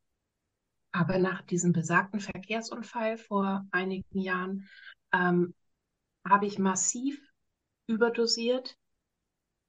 [0.92, 4.70] aber nach diesem besagten Verkehrsunfall vor einigen Jahren
[5.12, 5.54] ähm,
[6.28, 7.20] habe ich massiv
[7.88, 8.78] überdosiert.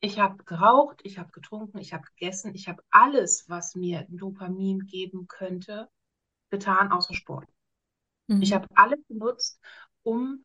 [0.00, 4.80] Ich habe geraucht, ich habe getrunken, ich habe gegessen, ich habe alles, was mir Dopamin
[4.86, 5.88] geben könnte,
[6.50, 7.48] getan, außer Sport.
[8.28, 8.42] Mhm.
[8.42, 9.60] Ich habe alles benutzt,
[10.02, 10.44] um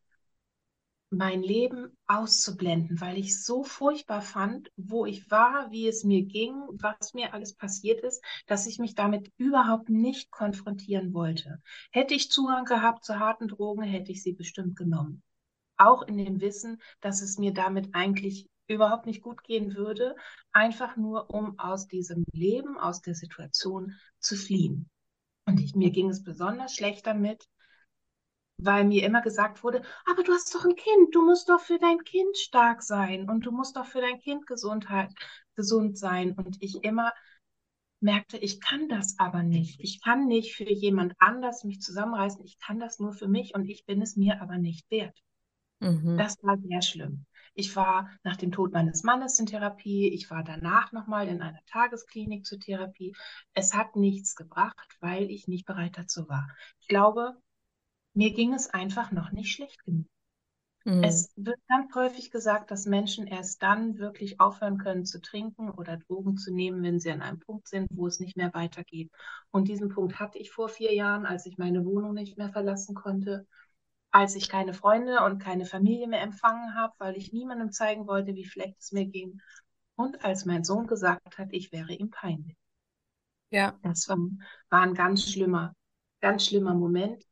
[1.10, 6.54] mein Leben auszublenden, weil ich so furchtbar fand, wo ich war, wie es mir ging,
[6.70, 11.60] was mir alles passiert ist, dass ich mich damit überhaupt nicht konfrontieren wollte.
[11.90, 15.22] Hätte ich Zugang gehabt zu harten Drogen, hätte ich sie bestimmt genommen.
[15.76, 20.14] Auch in dem Wissen, dass es mir damit eigentlich überhaupt nicht gut gehen würde,
[20.52, 24.88] einfach nur um aus diesem Leben, aus der Situation zu fliehen.
[25.44, 27.48] Und ich, mir ging es besonders schlecht damit,
[28.64, 31.78] weil mir immer gesagt wurde, aber du hast doch ein Kind, du musst doch für
[31.78, 35.12] dein Kind stark sein und du musst doch für dein Kind Gesundheit,
[35.54, 36.32] gesund sein.
[36.32, 37.12] Und ich immer
[38.00, 39.80] merkte, ich kann das aber nicht.
[39.80, 42.44] Ich kann nicht für jemand anders mich zusammenreißen.
[42.44, 45.18] Ich kann das nur für mich und ich bin es mir aber nicht wert.
[45.80, 46.16] Mhm.
[46.18, 47.26] Das war sehr schlimm.
[47.54, 50.08] Ich war nach dem Tod meines Mannes in Therapie.
[50.08, 53.14] Ich war danach nochmal in einer Tagesklinik zur Therapie.
[53.54, 56.48] Es hat nichts gebracht, weil ich nicht bereit dazu war.
[56.80, 57.36] Ich glaube,
[58.14, 60.06] mir ging es einfach noch nicht schlecht genug.
[60.84, 61.04] Mhm.
[61.04, 65.98] Es wird ganz häufig gesagt, dass Menschen erst dann wirklich aufhören können zu trinken oder
[65.98, 69.10] Drogen zu nehmen, wenn sie an einem Punkt sind, wo es nicht mehr weitergeht.
[69.50, 72.94] Und diesen Punkt hatte ich vor vier Jahren, als ich meine Wohnung nicht mehr verlassen
[72.94, 73.46] konnte,
[74.10, 78.34] als ich keine Freunde und keine Familie mehr empfangen habe, weil ich niemandem zeigen wollte,
[78.34, 79.40] wie schlecht es mir ging.
[79.96, 82.56] Und als mein Sohn gesagt hat, ich wäre ihm peinlich.
[83.50, 83.78] Ja.
[83.82, 84.16] Das war,
[84.70, 85.74] war ein ganz schlimmer,
[86.20, 87.22] ganz schlimmer Moment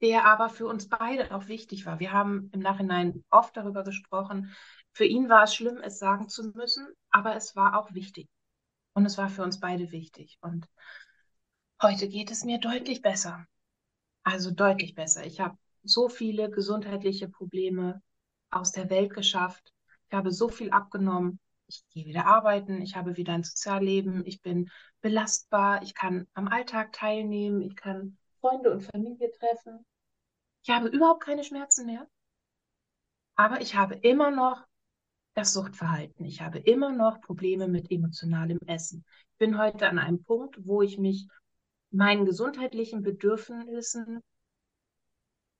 [0.00, 2.00] der aber für uns beide auch wichtig war.
[2.00, 4.54] Wir haben im Nachhinein oft darüber gesprochen.
[4.92, 8.28] Für ihn war es schlimm, es sagen zu müssen, aber es war auch wichtig.
[8.94, 10.38] Und es war für uns beide wichtig.
[10.40, 10.66] Und
[11.82, 13.46] heute geht es mir deutlich besser.
[14.24, 15.24] Also deutlich besser.
[15.24, 18.02] Ich habe so viele gesundheitliche Probleme
[18.50, 19.72] aus der Welt geschafft.
[20.08, 21.38] Ich habe so viel abgenommen.
[21.66, 22.82] Ich gehe wieder arbeiten.
[22.82, 24.26] Ich habe wieder ein Sozialleben.
[24.26, 25.82] Ich bin belastbar.
[25.82, 27.62] Ich kann am Alltag teilnehmen.
[27.62, 29.84] Ich kann Freunde und Familie treffen.
[30.62, 32.06] Ich habe überhaupt keine Schmerzen mehr,
[33.34, 34.66] aber ich habe immer noch
[35.34, 36.26] das Suchtverhalten.
[36.26, 39.04] Ich habe immer noch Probleme mit emotionalem Essen.
[39.32, 41.28] Ich bin heute an einem Punkt, wo ich mich
[41.90, 44.22] meinen gesundheitlichen Bedürfnissen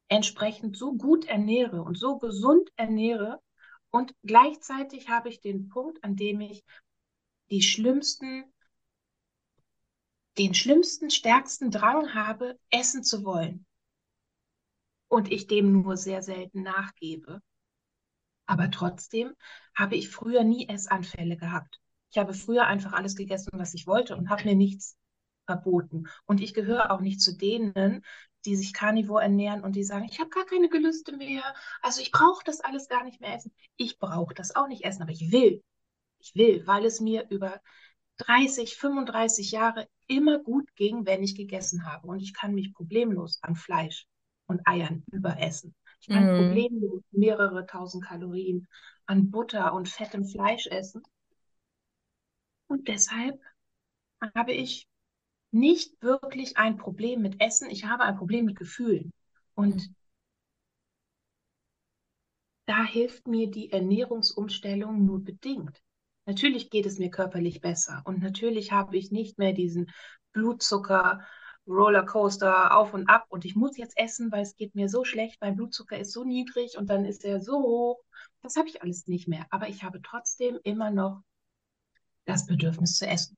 [0.09, 3.41] entsprechend so gut ernähre und so gesund ernähre.
[3.91, 6.65] Und gleichzeitig habe ich den Punkt, an dem ich
[7.51, 8.45] die schlimmsten,
[10.37, 13.67] den schlimmsten, stärksten Drang habe, essen zu wollen
[15.11, 17.43] und ich dem nur sehr selten nachgebe.
[18.47, 19.35] Aber trotzdem
[19.75, 21.81] habe ich früher nie Essanfälle gehabt.
[22.11, 24.97] Ich habe früher einfach alles gegessen, was ich wollte und habe mir nichts
[25.47, 26.05] verboten.
[26.27, 28.05] Und ich gehöre auch nicht zu denen,
[28.45, 31.43] die sich Carnivore ernähren und die sagen, ich habe gar keine Gelüste mehr.
[31.83, 33.53] Also ich brauche das alles gar nicht mehr essen.
[33.77, 35.63] Ich brauche das auch nicht essen, aber ich will.
[36.21, 37.61] Ich will, weil es mir über
[38.19, 42.07] 30, 35 Jahre immer gut ging, wenn ich gegessen habe.
[42.07, 44.07] Und ich kann mich problemlos an Fleisch
[44.51, 45.75] und Eiern überessen.
[46.01, 46.37] Ich kann mm.
[46.37, 48.69] problemlos mehrere tausend Kalorien
[49.07, 51.03] an Butter und fettem Fleisch essen.
[52.67, 53.41] Und deshalb
[54.35, 54.87] habe ich
[55.51, 59.13] nicht wirklich ein Problem mit Essen, ich habe ein Problem mit Gefühlen.
[59.55, 59.95] Und mm.
[62.67, 65.83] da hilft mir die Ernährungsumstellung nur bedingt.
[66.27, 69.91] Natürlich geht es mir körperlich besser und natürlich habe ich nicht mehr diesen
[70.33, 71.27] Blutzucker,
[71.67, 75.41] Rollercoaster auf und ab und ich muss jetzt essen, weil es geht mir so schlecht,
[75.41, 78.03] mein Blutzucker ist so niedrig und dann ist er so hoch.
[78.43, 79.47] Das habe ich alles nicht mehr.
[79.51, 81.23] Aber ich habe trotzdem immer noch
[82.25, 83.37] das Bedürfnis zu essen.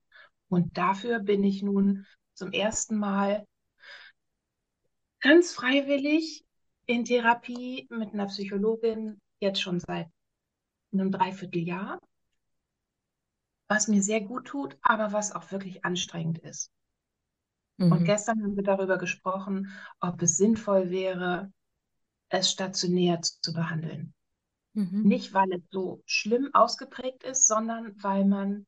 [0.48, 3.46] Und dafür bin ich nun zum ersten Mal
[5.20, 6.44] ganz freiwillig
[6.86, 10.08] in Therapie mit einer Psychologin, jetzt schon seit
[10.92, 11.98] einem Dreivierteljahr,
[13.68, 16.70] was mir sehr gut tut, aber was auch wirklich anstrengend ist.
[17.82, 17.92] Mhm.
[17.92, 19.68] Und gestern haben wir darüber gesprochen,
[20.00, 21.52] ob es sinnvoll wäre,
[22.28, 24.14] es stationär zu behandeln.
[24.74, 25.02] Mhm.
[25.02, 28.66] Nicht, weil es so schlimm ausgeprägt ist, sondern weil man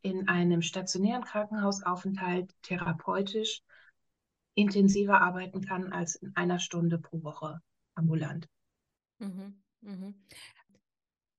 [0.00, 3.62] in einem stationären Krankenhausaufenthalt therapeutisch
[4.54, 7.60] intensiver arbeiten kann als in einer Stunde pro Woche
[7.94, 8.48] ambulant.
[9.18, 9.62] Mhm.
[9.80, 10.14] Mhm.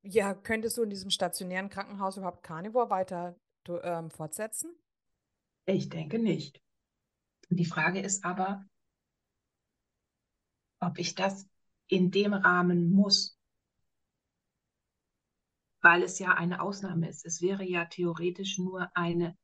[0.03, 3.35] Ja, könntest du in diesem stationären Krankenhaus überhaupt Carnivore weiter
[3.67, 4.75] ähm, fortsetzen?
[5.65, 6.61] Ich denke nicht.
[7.55, 8.65] Die Frage ist aber,
[10.79, 11.47] ob ich das
[11.87, 13.37] in dem Rahmen muss,
[15.81, 17.25] weil es ja eine Ausnahme ist.
[17.25, 19.37] Es wäre ja theoretisch nur eine,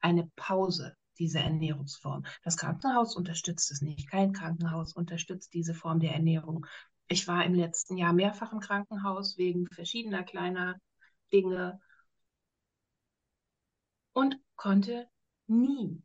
[0.00, 2.24] eine Pause dieser Ernährungsform.
[2.42, 4.10] Das Krankenhaus unterstützt es nicht.
[4.10, 6.66] Kein Krankenhaus unterstützt diese Form der Ernährung.
[7.08, 10.80] Ich war im letzten Jahr mehrfach im Krankenhaus wegen verschiedener kleiner
[11.32, 11.80] Dinge
[14.12, 15.08] und konnte
[15.46, 16.02] nie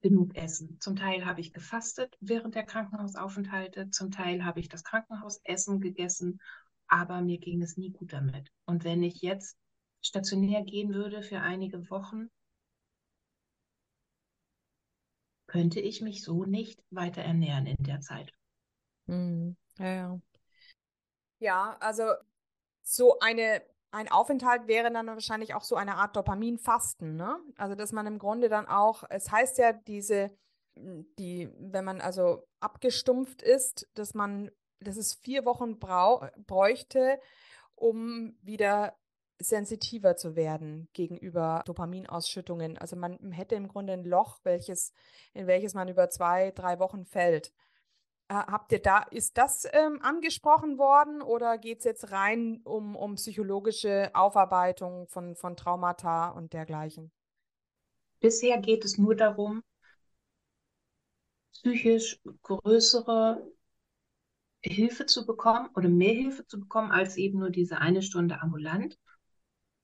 [0.00, 0.78] genug essen.
[0.80, 6.40] Zum Teil habe ich gefastet während der Krankenhausaufenthalte, zum Teil habe ich das Krankenhausessen gegessen,
[6.88, 8.50] aber mir ging es nie gut damit.
[8.64, 9.56] Und wenn ich jetzt
[10.02, 12.30] stationär gehen würde für einige Wochen,
[15.46, 18.32] könnte ich mich so nicht weiter ernähren in der Zeit.
[19.06, 20.20] Hm, ja, ja.
[21.40, 22.04] Ja, also
[22.82, 23.62] so eine
[23.92, 27.38] ein Aufenthalt wäre dann wahrscheinlich auch so eine Art Dopaminfasten, ne?
[27.56, 30.30] Also, dass man im Grunde dann auch, es heißt ja, diese,
[30.76, 37.20] hm, die, wenn man also abgestumpft ist, dass man, dass es vier Wochen brau bräuchte,
[37.74, 38.94] um wieder
[39.40, 42.76] sensitiver zu werden gegenüber Dopaminausschüttungen.
[42.78, 44.92] Also man hätte im Grunde ein Loch, welches,
[45.32, 47.52] in welches man über zwei, drei Wochen fällt.
[48.30, 52.94] Äh, habt ihr da, ist das ähm, angesprochen worden oder geht es jetzt rein um,
[52.94, 57.10] um psychologische Aufarbeitung von, von Traumata und dergleichen?
[58.20, 59.64] Bisher geht es nur darum,
[61.54, 63.50] psychisch größere
[64.62, 68.96] Hilfe zu bekommen oder mehr Hilfe zu bekommen als eben nur diese eine Stunde ambulant.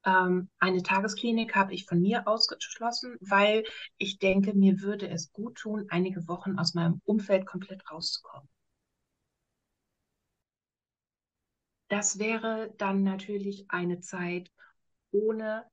[0.07, 3.65] Ähm, eine Tagesklinik habe ich von mir ausgeschlossen, weil
[3.99, 8.49] ich denke, mir würde es gut tun, einige Wochen aus meinem Umfeld komplett rauszukommen.
[11.89, 14.51] Das wäre dann natürlich eine Zeit
[15.13, 15.65] ohne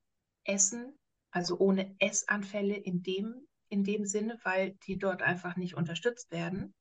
[0.44, 0.98] Essen,
[1.30, 6.74] also ohne Essanfälle in dem, in dem Sinne, weil die dort einfach nicht unterstützt werden.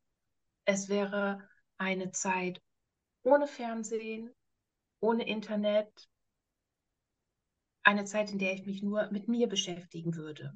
[0.66, 1.48] Es wäre
[1.78, 2.62] eine Zeit
[3.24, 4.32] ohne Fernsehen,
[5.00, 6.10] ohne Internet,
[7.84, 10.54] eine Zeit, in der ich mich nur mit mir beschäftigen würde.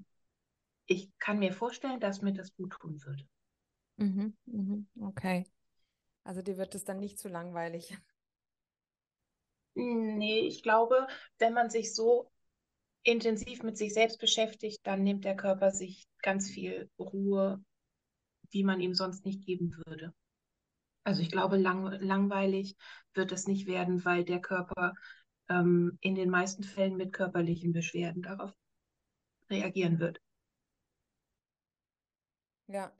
[0.86, 3.28] Ich kann mir vorstellen, dass mir das gut tun würde.
[3.97, 5.45] Mhm, mhm, okay.
[6.23, 7.97] Also dir wird es dann nicht zu langweilig.
[9.80, 11.05] Nee, ich glaube,
[11.38, 12.32] wenn man sich so
[13.03, 17.63] intensiv mit sich selbst beschäftigt, dann nimmt der Körper sich ganz viel Ruhe,
[18.53, 20.13] die man ihm sonst nicht geben würde.
[21.03, 22.75] Also ich glaube, lang, langweilig
[23.13, 24.93] wird es nicht werden, weil der Körper
[25.50, 28.54] ähm, in den meisten Fällen mit körperlichen Beschwerden darauf
[29.50, 30.20] reagieren wird.
[32.70, 32.91] Ja,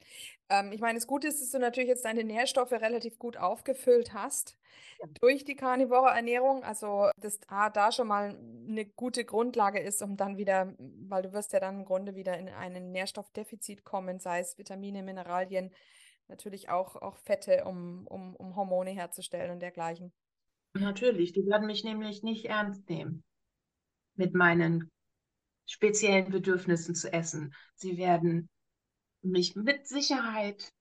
[0.48, 4.14] ähm, ich meine, das Gute ist, dass du natürlich jetzt deine Nährstoffe relativ gut aufgefüllt
[4.14, 4.56] hast
[4.98, 5.06] ja.
[5.20, 6.64] durch die karnivore Ernährung.
[6.64, 11.34] Also, dass ah, da schon mal eine gute Grundlage ist, um dann wieder, weil du
[11.34, 15.70] wirst ja dann im Grunde wieder in ein Nährstoffdefizit kommen, sei es Vitamine, Mineralien,
[16.28, 20.12] natürlich auch, auch Fette, um, um, um Hormone herzustellen und dergleichen.
[20.78, 23.24] Natürlich, die werden mich nämlich nicht ernst nehmen
[24.14, 24.90] mit meinen
[25.66, 27.54] speziellen Bedürfnissen zu essen.
[27.74, 28.48] Sie werden
[29.22, 30.72] mich mit Sicherheit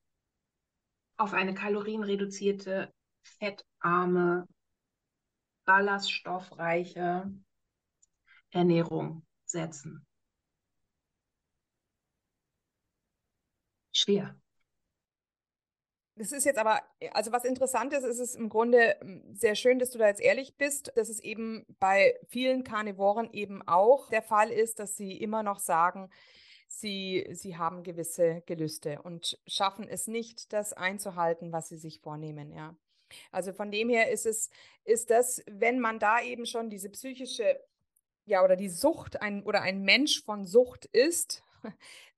[1.17, 2.93] auf eine kalorienreduzierte,
[3.23, 4.47] fettarme,
[5.65, 7.31] ballaststoffreiche
[8.51, 10.05] Ernährung setzen.
[13.91, 14.39] Schwer.
[16.17, 19.77] Das ist jetzt aber, also was interessant ist, ist es im Grunde hm, sehr schön,
[19.77, 24.23] dass du da jetzt ehrlich bist, dass es eben bei vielen Karnivoren eben auch der
[24.23, 26.09] Fall ist, dass sie immer noch sagen,
[26.67, 32.51] sie, sie haben gewisse Gelüste und schaffen es nicht, das einzuhalten, was sie sich vornehmen,
[32.51, 32.75] ja.
[33.31, 34.49] Also von dem her ist es,
[34.83, 37.59] ist das, wenn man da eben schon diese psychische,
[38.25, 41.43] ja, oder die Sucht ein, oder ein Mensch von Sucht ist,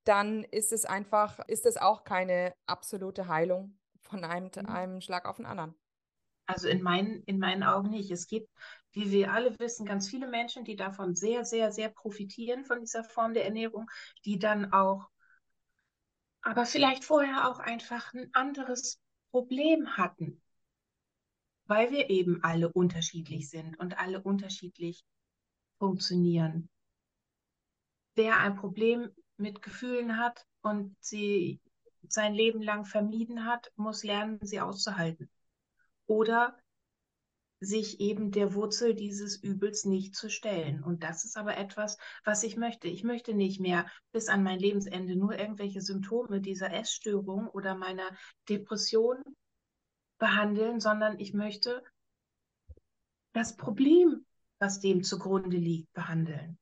[0.05, 3.78] dann ist es einfach, ist es auch keine absolute Heilung
[4.09, 4.65] von einem, mhm.
[4.65, 5.75] einem Schlag auf den anderen.
[6.45, 8.09] Also in meinen, in meinen Augen nicht.
[8.09, 8.49] Es gibt,
[8.91, 13.03] wie wir alle wissen, ganz viele Menschen, die davon sehr, sehr, sehr profitieren von dieser
[13.03, 13.89] Form der Ernährung,
[14.25, 15.09] die dann auch,
[16.41, 18.99] aber vielleicht vorher auch einfach ein anderes
[19.29, 20.41] Problem hatten,
[21.65, 25.03] weil wir eben alle unterschiedlich sind und alle unterschiedlich
[25.77, 26.67] funktionieren.
[28.15, 31.61] Wer ein Problem mit Gefühlen hat und sie
[32.07, 35.29] sein Leben lang vermieden hat, muss lernen, sie auszuhalten
[36.07, 36.57] oder
[37.61, 40.81] sich eben der Wurzel dieses Übels nicht zu stellen.
[40.81, 42.87] Und das ist aber etwas, was ich möchte.
[42.87, 48.09] Ich möchte nicht mehr bis an mein Lebensende nur irgendwelche Symptome dieser Essstörung oder meiner
[48.47, 49.17] Depression
[50.17, 51.83] behandeln, sondern ich möchte
[53.33, 54.25] das Problem,
[54.59, 56.57] was dem zugrunde liegt, behandeln.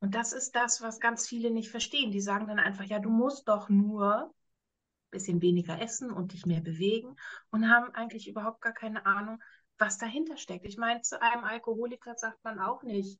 [0.00, 2.10] Und das ist das, was ganz viele nicht verstehen.
[2.10, 4.34] Die sagen dann einfach, ja, du musst doch nur
[5.10, 7.16] bisschen weniger essen und dich mehr bewegen
[7.50, 9.42] und haben eigentlich überhaupt gar keine Ahnung,
[9.78, 10.66] was dahinter steckt.
[10.66, 13.18] Ich meine, zu einem Alkoholiker sagt man auch nicht,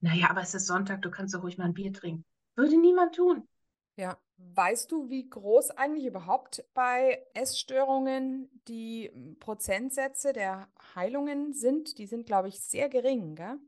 [0.00, 2.24] naja, aber es ist Sonntag, du kannst doch ruhig mal ein Bier trinken.
[2.56, 3.48] Würde niemand tun.
[3.96, 4.18] Ja.
[4.54, 11.98] Weißt du, wie groß eigentlich überhaupt bei Essstörungen die Prozentsätze der Heilungen sind?
[11.98, 13.58] Die sind, glaube ich, sehr gering, gell?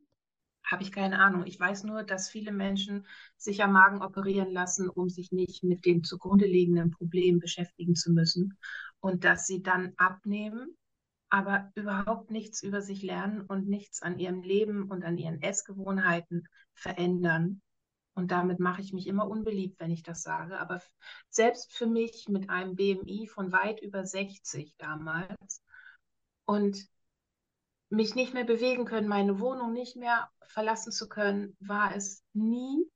[0.74, 1.46] Habe ich keine Ahnung.
[1.46, 3.06] Ich weiß nur, dass viele Menschen
[3.36, 8.10] sich am Magen operieren lassen, um sich nicht mit dem zugrunde liegenden Problem beschäftigen zu
[8.10, 8.58] müssen
[8.98, 10.76] und dass sie dann abnehmen,
[11.30, 16.48] aber überhaupt nichts über sich lernen und nichts an ihrem Leben und an ihren Essgewohnheiten
[16.74, 17.62] verändern.
[18.14, 20.58] Und damit mache ich mich immer unbeliebt, wenn ich das sage.
[20.58, 20.82] Aber
[21.30, 25.62] selbst für mich mit einem BMI von weit über 60 damals
[26.46, 26.88] und
[27.94, 32.90] mich nicht mehr bewegen können, meine Wohnung nicht mehr verlassen zu können, war es nie.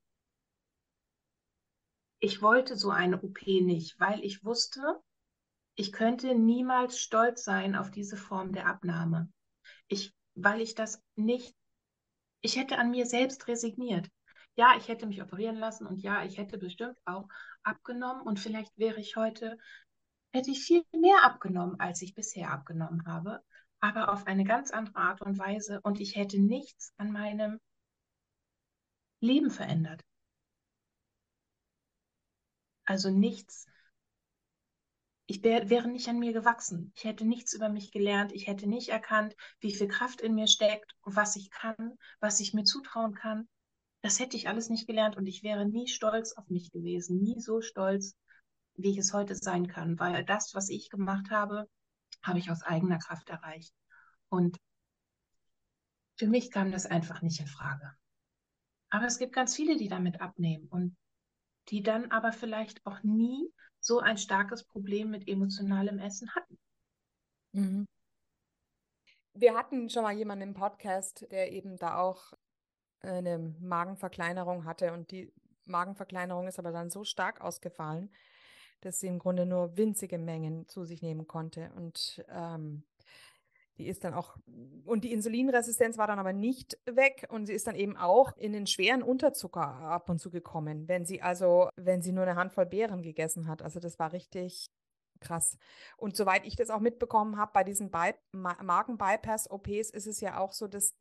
[2.20, 5.00] Ich wollte so eine OP nicht, weil ich wusste,
[5.76, 9.32] ich könnte niemals stolz sein auf diese Form der Abnahme.
[9.86, 11.54] Ich, weil ich das nicht,
[12.40, 14.10] ich hätte an mir selbst resigniert.
[14.56, 17.28] Ja, ich hätte mich operieren lassen und ja, ich hätte bestimmt auch
[17.62, 19.56] abgenommen und vielleicht wäre ich heute,
[20.32, 23.40] hätte ich viel mehr abgenommen, als ich bisher abgenommen habe
[23.80, 27.60] aber auf eine ganz andere Art und Weise und ich hätte nichts an meinem
[29.20, 30.04] Leben verändert.
[32.84, 33.66] Also nichts
[35.30, 36.90] ich wär, wäre nicht an mir gewachsen.
[36.96, 38.32] Ich hätte nichts über mich gelernt.
[38.32, 42.54] Ich hätte nicht erkannt, wie viel Kraft in mir steckt was ich kann, was ich
[42.54, 43.46] mir zutrauen kann.
[44.00, 47.20] Das hätte ich alles nicht gelernt und ich wäre nie stolz auf mich gewesen.
[47.20, 48.16] Nie so stolz,
[48.76, 51.68] wie ich es heute sein kann, weil das, was ich gemacht habe,
[52.22, 53.74] habe ich aus eigener Kraft erreicht.
[54.28, 54.58] Und
[56.16, 57.92] für mich kam das einfach nicht in Frage.
[58.90, 60.96] Aber es gibt ganz viele, die damit abnehmen und
[61.68, 66.58] die dann aber vielleicht auch nie so ein starkes Problem mit emotionalem Essen hatten.
[67.52, 67.86] Mhm.
[69.34, 72.32] Wir hatten schon mal jemanden im Podcast, der eben da auch
[73.00, 75.32] eine Magenverkleinerung hatte und die
[75.66, 78.10] Magenverkleinerung ist aber dann so stark ausgefallen,
[78.80, 82.84] dass sie im Grunde nur winzige Mengen zu sich nehmen konnte und ähm,
[83.78, 84.36] die ist dann auch,
[84.84, 88.52] und die Insulinresistenz war dann aber nicht weg und sie ist dann eben auch in
[88.52, 92.66] den schweren Unterzucker ab und zu gekommen, wenn sie also, wenn sie nur eine Handvoll
[92.66, 93.62] Beeren gegessen hat.
[93.62, 94.68] Also das war richtig
[95.20, 95.56] krass.
[95.96, 97.90] Und soweit ich das auch mitbekommen habe, bei diesen
[98.32, 100.94] Magen-Bypass-OPs ist es ja auch so, dass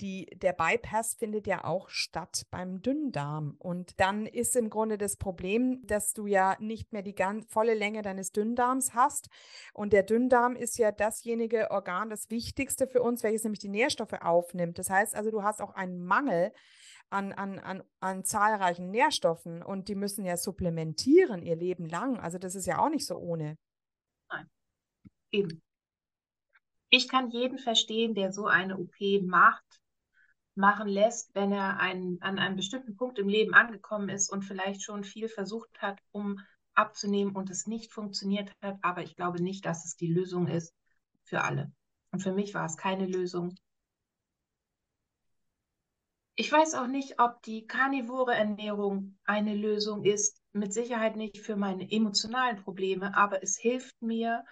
[0.00, 3.56] die, der Bypass findet ja auch statt beim Dünndarm.
[3.58, 7.74] Und dann ist im Grunde das Problem, dass du ja nicht mehr die ganz, volle
[7.74, 9.28] Länge deines Dünndarms hast.
[9.74, 14.12] Und der Dünndarm ist ja dasjenige Organ, das wichtigste für uns, welches nämlich die Nährstoffe
[14.20, 14.78] aufnimmt.
[14.78, 16.52] Das heißt also, du hast auch einen Mangel
[17.10, 22.18] an, an, an, an zahlreichen Nährstoffen und die müssen ja supplementieren ihr Leben lang.
[22.18, 23.56] Also das ist ja auch nicht so ohne.
[24.30, 24.48] Nein,
[25.30, 25.62] eben.
[26.90, 29.80] Ich kann jeden verstehen, der so eine OP macht,
[30.54, 34.82] machen lässt, wenn er ein, an einem bestimmten Punkt im Leben angekommen ist und vielleicht
[34.82, 36.40] schon viel versucht hat, um
[36.74, 38.78] abzunehmen und es nicht funktioniert hat.
[38.82, 40.74] Aber ich glaube nicht, dass es die Lösung ist
[41.24, 41.72] für alle.
[42.10, 43.54] Und für mich war es keine Lösung.
[46.40, 50.40] Ich weiß auch nicht, ob die karnivore Ernährung eine Lösung ist.
[50.52, 54.44] Mit Sicherheit nicht für meine emotionalen Probleme, aber es hilft mir,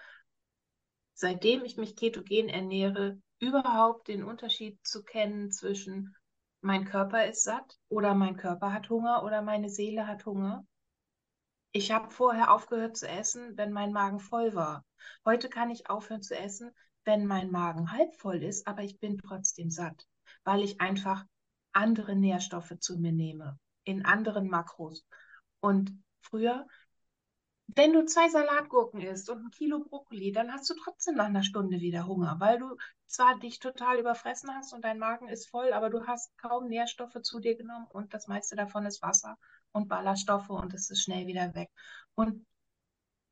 [1.15, 6.17] seitdem ich mich ketogen ernähre, überhaupt den Unterschied zu kennen zwischen
[6.61, 10.67] mein Körper ist satt oder mein Körper hat Hunger oder meine Seele hat Hunger.
[11.71, 14.85] Ich habe vorher aufgehört zu essen, wenn mein Magen voll war.
[15.25, 16.73] Heute kann ich aufhören zu essen,
[17.05, 20.05] wenn mein Magen halb voll ist, aber ich bin trotzdem satt,
[20.43, 21.25] weil ich einfach
[21.77, 25.07] andere Nährstoffe zu mir nehme, in anderen Makros.
[25.61, 26.67] Und früher
[27.75, 31.43] wenn du zwei Salatgurken isst und ein Kilo Brokkoli, dann hast du trotzdem nach einer
[31.43, 35.73] Stunde wieder Hunger, weil du zwar dich total überfressen hast und dein Magen ist voll,
[35.73, 39.37] aber du hast kaum Nährstoffe zu dir genommen und das meiste davon ist Wasser
[39.73, 41.71] und Ballaststoffe und es ist schnell wieder weg.
[42.15, 42.47] Und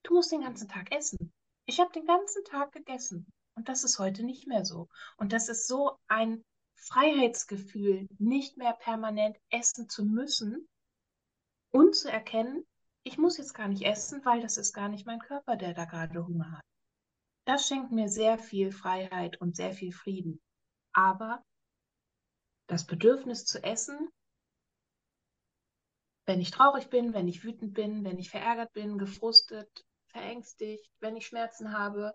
[0.02, 1.32] du musst den ganzen Tag essen.
[1.66, 4.88] Ich habe den ganzen Tag gegessen und das ist heute nicht mehr so.
[5.16, 6.44] Und das ist so ein
[6.84, 10.68] Freiheitsgefühl, nicht mehr permanent essen zu müssen
[11.70, 12.64] und zu erkennen,
[13.04, 15.84] ich muss jetzt gar nicht essen, weil das ist gar nicht mein Körper, der da
[15.84, 16.64] gerade Hunger hat.
[17.46, 20.40] Das schenkt mir sehr viel Freiheit und sehr viel Frieden.
[20.92, 21.42] Aber
[22.66, 24.08] das Bedürfnis zu essen,
[26.26, 31.16] wenn ich traurig bin, wenn ich wütend bin, wenn ich verärgert bin, gefrustet, verängstigt, wenn
[31.16, 32.14] ich Schmerzen habe,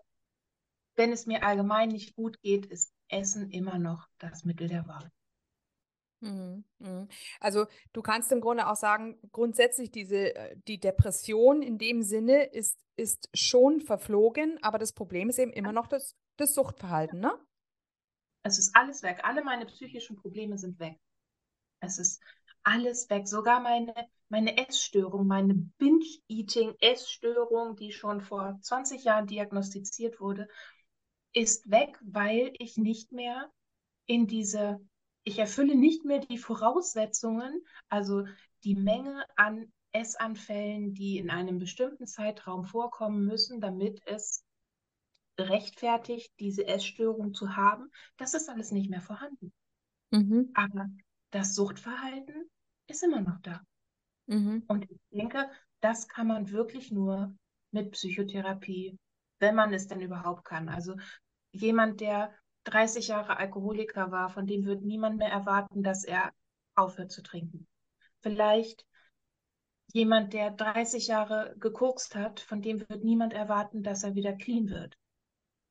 [0.96, 5.10] wenn es mir allgemein nicht gut geht, ist Essen immer noch das Mittel der Wahl.
[6.20, 7.08] Mhm, mhm.
[7.40, 12.44] Also du kannst im Grunde auch sagen, grundsätzlich diese äh, die Depression in dem Sinne
[12.44, 17.32] ist, ist schon verflogen, aber das Problem ist eben immer noch das, das Suchtverhalten, ne?
[18.42, 19.20] Es ist alles weg.
[19.22, 20.98] Alle meine psychischen Probleme sind weg.
[21.80, 22.22] Es ist
[22.62, 23.26] alles weg.
[23.26, 23.92] Sogar meine,
[24.28, 30.48] meine Essstörung, meine Binge-Eating-Essstörung, die schon vor 20 Jahren diagnostiziert wurde,
[31.32, 33.50] ist weg, weil ich nicht mehr
[34.06, 34.80] in diese
[35.24, 38.26] ich erfülle nicht mehr die Voraussetzungen, also
[38.64, 44.44] die Menge an Essanfällen, die in einem bestimmten Zeitraum vorkommen müssen, damit es
[45.38, 49.52] rechtfertigt, diese Essstörung zu haben, das ist alles nicht mehr vorhanden.
[50.10, 50.50] Mhm.
[50.54, 50.88] Aber
[51.30, 52.48] das Suchtverhalten
[52.86, 53.62] ist immer noch da.
[54.26, 54.64] Mhm.
[54.68, 55.50] Und ich denke,
[55.80, 57.34] das kann man wirklich nur
[57.70, 58.98] mit Psychotherapie,
[59.40, 60.68] wenn man es denn überhaupt kann.
[60.68, 60.96] Also
[61.52, 62.32] jemand, der
[62.64, 66.32] 30 Jahre Alkoholiker war, von dem wird niemand mehr erwarten, dass er
[66.74, 67.66] aufhört zu trinken.
[68.20, 68.86] Vielleicht
[69.92, 74.68] jemand, der 30 Jahre gekokst hat, von dem wird niemand erwarten, dass er wieder clean
[74.68, 74.96] wird.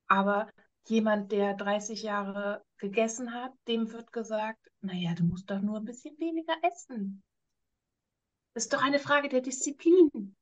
[0.08, 0.50] Aber
[0.88, 5.86] jemand, der 30 Jahre gegessen hat, dem wird gesagt, naja, du musst doch nur ein
[5.86, 7.24] bisschen weniger essen.
[8.54, 10.36] Das ist doch eine Frage der Disziplin.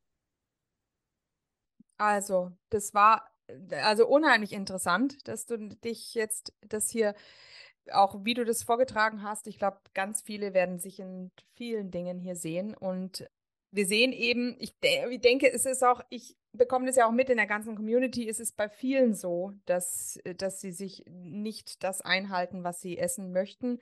[1.98, 3.30] Also, das war
[3.72, 7.16] also unheimlich interessant, dass du dich jetzt das hier
[7.94, 12.20] auch wie du das vorgetragen hast, ich glaube, ganz viele werden sich in vielen Dingen
[12.20, 13.26] hier sehen und
[13.72, 17.12] wir sehen eben, ich, de ich denke, es ist auch, ich bekomme das ja auch
[17.12, 21.84] mit in der ganzen Community, es ist bei vielen so, dass, dass sie sich nicht
[21.84, 23.80] das einhalten, was sie essen möchten.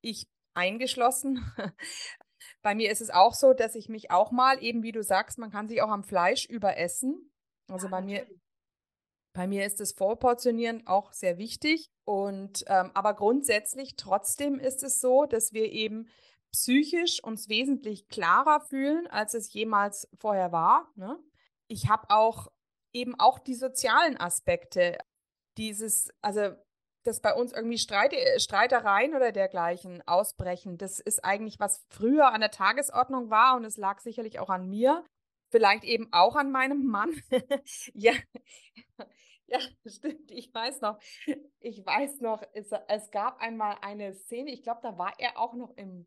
[0.00, 1.44] Ich eingeschlossen.
[2.62, 5.38] Bei mir ist es auch so, dass ich mich auch mal, eben wie du sagst,
[5.38, 7.27] man kann sich auch am Fleisch überessen.
[7.68, 8.26] Also ja, bei mir,
[9.34, 11.90] bei mir ist das Vorportionieren auch sehr wichtig.
[12.04, 16.08] Und ähm, aber grundsätzlich trotzdem ist es so, dass wir eben
[16.52, 20.90] psychisch uns wesentlich klarer fühlen, als es jemals vorher war.
[20.96, 21.18] Ne?
[21.68, 22.48] Ich habe auch
[22.92, 24.98] eben auch die sozialen Aspekte.
[25.56, 26.54] Dieses, also
[27.04, 30.78] dass bei uns irgendwie Streit, Streitereien oder dergleichen ausbrechen.
[30.78, 34.68] Das ist eigentlich, was früher an der Tagesordnung war und es lag sicherlich auch an
[34.68, 35.04] mir.
[35.50, 37.10] Vielleicht eben auch an meinem Mann.
[37.94, 38.12] ja,
[39.46, 40.30] ja, stimmt.
[40.30, 40.98] Ich weiß noch,
[41.60, 45.54] ich weiß noch, es, es gab einmal eine Szene, ich glaube, da war er auch
[45.54, 46.06] noch im,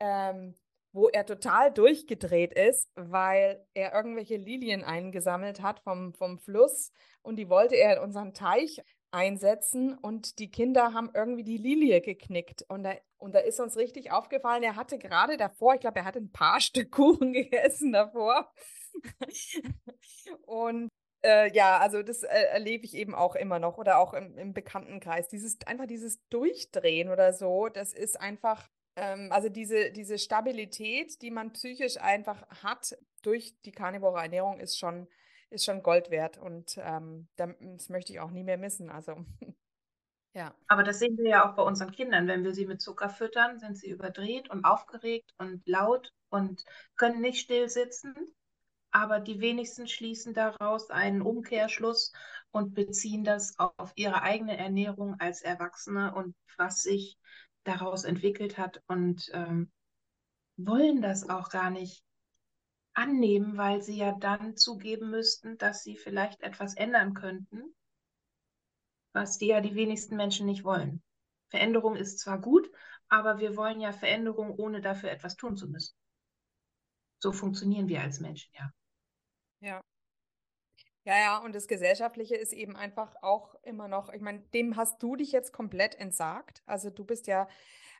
[0.00, 0.54] ähm,
[0.92, 6.90] wo er total durchgedreht ist, weil er irgendwelche Lilien eingesammelt hat vom, vom Fluss
[7.22, 8.82] und die wollte er in unseren Teich
[9.16, 12.66] einsetzen und die Kinder haben irgendwie die Lilie geknickt.
[12.68, 16.04] Und da, und da ist uns richtig aufgefallen, er hatte gerade davor, ich glaube, er
[16.04, 18.52] hatte ein paar Stück Kuchen gegessen davor.
[20.46, 20.90] und
[21.24, 24.52] äh, ja, also das äh, erlebe ich eben auch immer noch oder auch im, im,
[24.52, 25.28] Bekanntenkreis.
[25.28, 31.30] Dieses, einfach dieses Durchdrehen oder so, das ist einfach, ähm, also diese, diese Stabilität, die
[31.30, 35.08] man psychisch einfach hat durch die karnivore Ernährung, ist schon
[35.50, 38.90] ist schon Gold wert und ähm, das möchte ich auch nie mehr missen.
[38.90, 39.24] Also
[40.34, 40.54] ja.
[40.68, 42.26] Aber das sehen wir ja auch bei unseren Kindern.
[42.26, 46.64] Wenn wir sie mit Zucker füttern, sind sie überdreht und aufgeregt und laut und
[46.96, 48.14] können nicht still sitzen.
[48.90, 52.12] Aber die wenigsten schließen daraus einen Umkehrschluss
[52.50, 57.18] und beziehen das auf ihre eigene Ernährung als Erwachsene und was sich
[57.64, 59.70] daraus entwickelt hat und ähm,
[60.56, 62.05] wollen das auch gar nicht
[62.96, 67.74] annehmen, weil sie ja dann zugeben müssten, dass sie vielleicht etwas ändern könnten,
[69.12, 71.02] was die ja die wenigsten Menschen nicht wollen.
[71.48, 72.70] Veränderung ist zwar gut,
[73.08, 75.94] aber wir wollen ja Veränderung, ohne dafür etwas tun zu müssen.
[77.18, 78.72] So funktionieren wir als Menschen, ja.
[79.60, 79.82] Ja.
[81.04, 85.00] Ja, ja, und das Gesellschaftliche ist eben einfach auch immer noch, ich meine, dem hast
[85.02, 86.62] du dich jetzt komplett entsagt.
[86.66, 87.46] Also du bist ja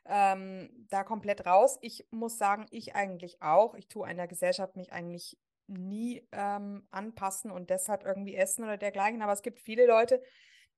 [0.07, 1.77] ähm, da komplett raus.
[1.81, 3.75] Ich muss sagen, ich eigentlich auch.
[3.75, 5.37] Ich tue einer Gesellschaft mich eigentlich
[5.67, 9.21] nie ähm, anpassen und deshalb irgendwie essen oder dergleichen.
[9.21, 10.21] Aber es gibt viele Leute,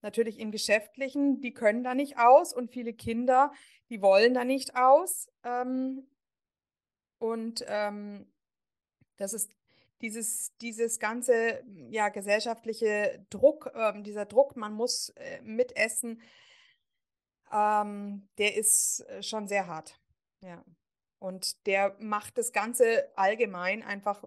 [0.02, 3.52] natürlich im Geschäftlichen, die können da nicht aus und viele Kinder,
[3.90, 5.30] die wollen da nicht aus.
[5.44, 6.08] Ähm,
[7.18, 8.32] und ähm,
[9.18, 9.52] das ist
[10.02, 16.22] dieses, dieses ganze ja, gesellschaftliche Druck, ähm, dieser Druck, man muss äh, mitessen,
[17.52, 20.00] ähm, der ist äh, schon sehr hart.
[20.42, 20.64] Ja.
[21.20, 24.24] Und der macht das Ganze allgemein einfach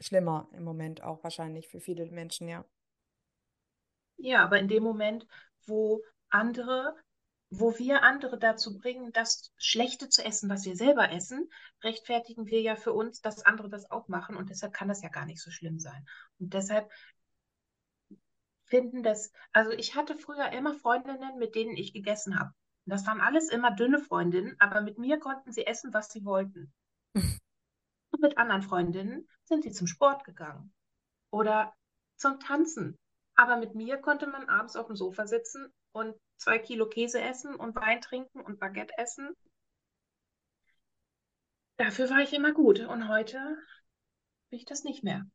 [0.00, 2.64] schlimmer im Moment auch wahrscheinlich für viele Menschen, ja.
[4.16, 5.26] Ja, aber in dem Moment,
[5.66, 6.96] wo andere,
[7.50, 11.48] wo wir andere dazu bringen, das Schlechte zu essen, was wir selber essen,
[11.82, 15.08] rechtfertigen wir ja für uns, dass andere das auch machen und deshalb kann das ja
[15.08, 16.06] gar nicht so schlimm sein.
[16.38, 16.90] Und deshalb
[18.66, 22.52] finden das, also ich hatte früher immer Freundinnen, mit denen ich gegessen habe.
[22.86, 26.72] Das waren alles immer dünne Freundinnen, aber mit mir konnten sie essen, was sie wollten.
[27.14, 30.72] Und mit anderen Freundinnen sind sie zum Sport gegangen
[31.30, 31.74] oder
[32.16, 32.98] zum Tanzen.
[33.34, 37.56] Aber mit mir konnte man abends auf dem Sofa sitzen und zwei Kilo Käse essen
[37.56, 39.34] und Wein trinken und Baguette essen.
[41.76, 42.80] Dafür war ich immer gut.
[42.80, 43.38] Und heute
[44.50, 45.26] bin ich das nicht mehr.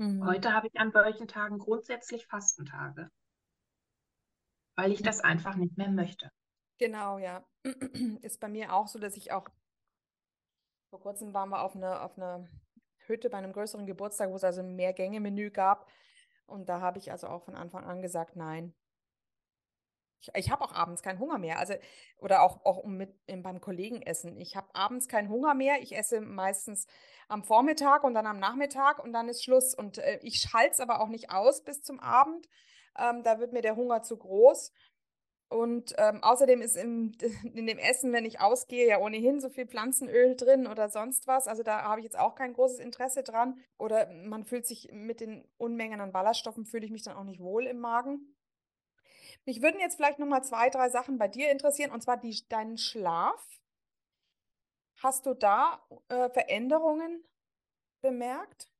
[0.00, 0.24] Mhm.
[0.24, 3.10] Heute habe ich an solchen Tagen grundsätzlich Fastentage,
[4.74, 6.30] weil ich das einfach nicht mehr möchte.
[6.78, 7.44] Genau, ja.
[8.22, 9.46] Ist bei mir auch so, dass ich auch
[10.88, 12.48] vor kurzem waren wir auf eine, auf eine
[13.06, 15.86] Hütte bei einem größeren Geburtstag, wo es also ein Mehrgänge-Menü gab.
[16.46, 18.74] Und da habe ich also auch von Anfang an gesagt, nein.
[20.20, 21.58] Ich, ich habe auch abends keinen Hunger mehr.
[21.58, 21.74] Also,
[22.18, 24.40] oder auch, auch mit, beim Kollegen essen.
[24.40, 25.80] Ich habe abends keinen Hunger mehr.
[25.80, 26.86] Ich esse meistens
[27.28, 29.74] am Vormittag und dann am Nachmittag und dann ist Schluss.
[29.74, 32.48] Und äh, ich schalte es aber auch nicht aus bis zum Abend.
[32.98, 34.72] Ähm, da wird mir der Hunger zu groß.
[35.48, 37.12] Und ähm, außerdem ist im,
[37.54, 41.48] in dem Essen, wenn ich ausgehe, ja ohnehin so viel Pflanzenöl drin oder sonst was.
[41.48, 43.58] Also da habe ich jetzt auch kein großes Interesse dran.
[43.78, 47.40] Oder man fühlt sich mit den Unmengen an Ballaststoffen, fühle ich mich dann auch nicht
[47.40, 48.36] wohl im Magen.
[49.44, 52.78] Mich würden jetzt vielleicht nochmal zwei, drei Sachen bei dir interessieren, und zwar die, deinen
[52.78, 53.60] Schlaf.
[55.02, 57.24] Hast du da äh, Veränderungen
[58.02, 58.70] bemerkt?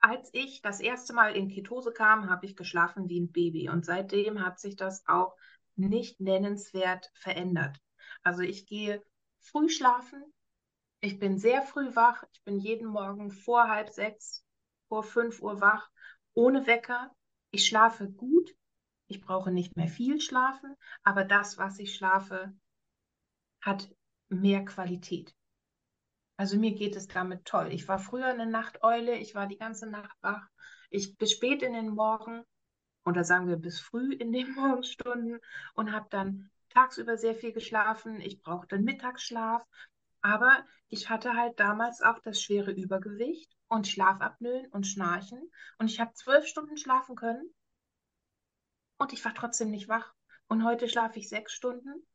[0.00, 3.84] Als ich das erste Mal in Ketose kam, habe ich geschlafen wie ein Baby und
[3.86, 5.34] seitdem hat sich das auch
[5.76, 7.78] nicht nennenswert verändert.
[8.22, 9.02] Also ich gehe
[9.40, 10.22] früh schlafen,
[11.00, 12.24] Ich bin sehr früh wach.
[12.32, 14.44] Ich bin jeden Morgen vor halb sechs,
[14.88, 15.90] vor fünf Uhr wach,
[16.34, 17.14] ohne Wecker.
[17.52, 18.54] Ich schlafe gut.
[19.10, 22.54] Ich brauche nicht mehr viel schlafen, aber das, was ich schlafe,
[23.60, 23.92] hat
[24.28, 25.34] mehr Qualität.
[26.36, 27.72] Also mir geht es damit toll.
[27.72, 30.48] Ich war früher eine Nachteule, ich war die ganze Nacht wach.
[30.90, 32.44] Ich bis spät in den Morgen
[33.04, 35.40] oder sagen wir bis früh in den Morgenstunden
[35.74, 38.20] und habe dann tagsüber sehr viel geschlafen.
[38.20, 39.66] Ich brauchte Mittagsschlaf,
[40.20, 45.98] aber ich hatte halt damals auch das schwere Übergewicht und Schlafapnoen und Schnarchen und ich
[45.98, 47.52] habe zwölf Stunden schlafen können
[49.00, 50.12] und ich war trotzdem nicht wach.
[50.46, 52.06] Und heute schlafe ich sechs Stunden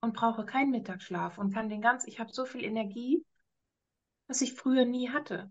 [0.00, 3.24] und brauche keinen Mittagsschlaf und kann den ganzen, ich habe so viel Energie,
[4.28, 5.50] was ich früher nie hatte.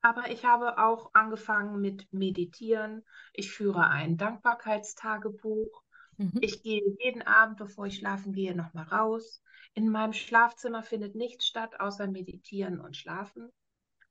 [0.00, 3.04] Aber ich habe auch angefangen mit Meditieren.
[3.32, 5.82] Ich führe ein Dankbarkeitstagebuch.
[6.16, 6.38] Mhm.
[6.40, 9.40] Ich gehe jeden Abend, bevor ich schlafen gehe, nochmal raus.
[9.74, 13.52] In meinem Schlafzimmer findet nichts statt, außer Meditieren und Schlafen.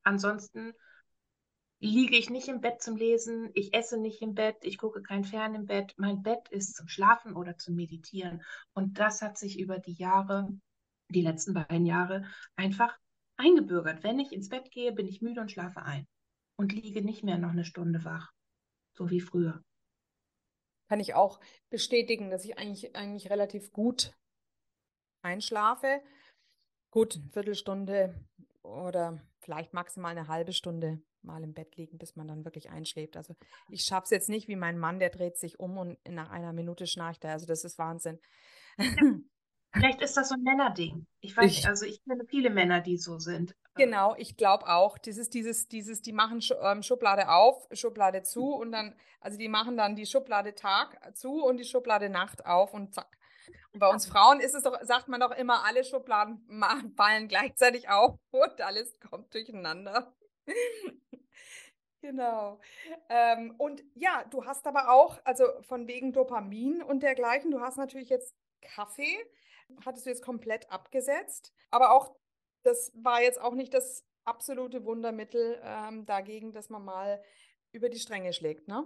[0.04, 0.74] Ansonsten
[1.82, 5.24] liege ich nicht im Bett zum Lesen, ich esse nicht im Bett, ich gucke kein
[5.24, 5.94] Fern im Bett.
[5.98, 8.44] Mein Bett ist zum Schlafen oder zum Meditieren.
[8.74, 10.48] Und das hat sich über die Jahre,
[11.10, 12.26] die letzten beiden Jahre,
[12.56, 12.96] einfach
[13.36, 14.04] eingebürgert.
[14.04, 16.08] Wenn ich ins Bett gehe, bin ich müde und schlafe ein
[16.56, 18.32] und liege nicht mehr noch eine Stunde wach,
[18.94, 19.64] so wie früher.
[20.88, 21.40] Kann ich auch
[21.72, 24.14] bestätigen, dass ich eigentlich, eigentlich relativ gut
[25.24, 26.04] einschlafe.
[26.92, 28.14] Gut, eine Viertelstunde
[28.62, 33.18] oder vielleicht maximal eine halbe Stunde mal im Bett liegen, bis man dann wirklich einschläft.
[33.18, 33.36] Also
[33.70, 36.54] ich schaffe es jetzt nicht wie mein Mann, der dreht sich um und nach einer
[36.54, 37.34] Minute schnarcht er.
[37.34, 38.20] Also das ist Wahnsinn.
[39.74, 41.08] Vielleicht ist das so ein Männerding.
[41.22, 43.56] Ich weiß nicht, also ich kenne viele Männer, die so sind.
[43.76, 44.98] Genau, ich glaube auch.
[44.98, 49.78] Dieses, dieses, dieses, die machen ähm, Schublade auf, Schublade zu und dann, also die machen
[49.78, 53.18] dann die Schublade Tag zu und die Schublade Nacht auf und zack.
[53.74, 56.46] Und bei uns Frauen ist es doch, sagt man doch immer, alle Schubladen
[56.98, 60.14] fallen gleichzeitig auf und alles kommt durcheinander.
[62.04, 62.60] Genau.
[63.10, 67.78] Ähm, und ja, du hast aber auch, also von wegen Dopamin und dergleichen, du hast
[67.78, 69.20] natürlich jetzt Kaffee
[69.86, 71.54] hattest du jetzt komplett abgesetzt.
[71.70, 72.16] Aber auch,
[72.64, 77.24] das war jetzt auch nicht das absolute Wundermittel ähm, dagegen, dass man mal
[77.72, 78.86] über die Stränge schlägt, ne?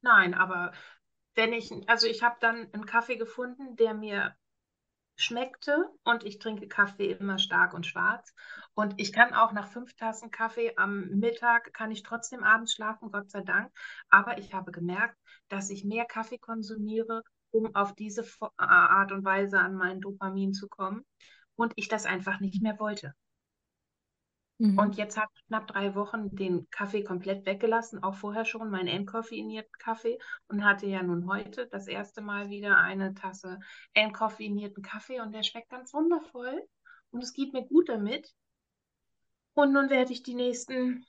[0.00, 0.72] Nein, aber
[1.34, 4.36] wenn ich, also ich habe dann einen Kaffee gefunden, der mir
[5.16, 8.34] schmeckte und ich trinke Kaffee immer stark und schwarz.
[8.74, 13.10] Und ich kann auch nach fünf Tassen Kaffee am Mittag, kann ich trotzdem abends schlafen,
[13.10, 13.72] Gott sei Dank.
[14.10, 15.16] Aber ich habe gemerkt,
[15.48, 17.22] dass ich mehr Kaffee konsumiere
[17.54, 21.04] um auf diese Art und Weise an mein Dopamin zu kommen.
[21.54, 23.14] Und ich das einfach nicht mehr wollte.
[24.58, 24.78] Mhm.
[24.78, 28.88] Und jetzt habe ich knapp drei Wochen den Kaffee komplett weggelassen, auch vorher schon meinen
[28.88, 33.58] entkoffeinierten Kaffee und hatte ja nun heute das erste Mal wieder eine Tasse
[33.94, 36.62] entkoffeinierten Kaffee und der schmeckt ganz wundervoll
[37.10, 38.32] und es geht mir gut damit.
[39.54, 41.04] Und nun werde ich die nächsten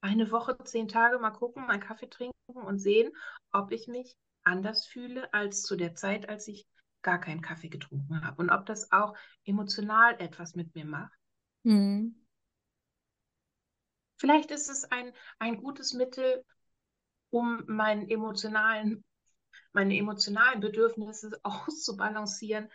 [0.00, 3.10] eine Woche, zehn Tage mal gucken, meinen Kaffee trinken und sehen,
[3.52, 6.66] ob ich mich anders fühle als zu der Zeit, als ich
[7.02, 8.40] gar keinen Kaffee getrunken habe.
[8.40, 11.17] Und ob das auch emotional etwas mit mir macht.
[11.64, 12.14] Mhm.
[14.18, 16.44] Vielleicht ist es ein, ein gutes Mittel,
[17.30, 19.04] um meinen emotionalen,
[19.72, 22.68] meine emotionalen Bedürfnisse auszubalancieren,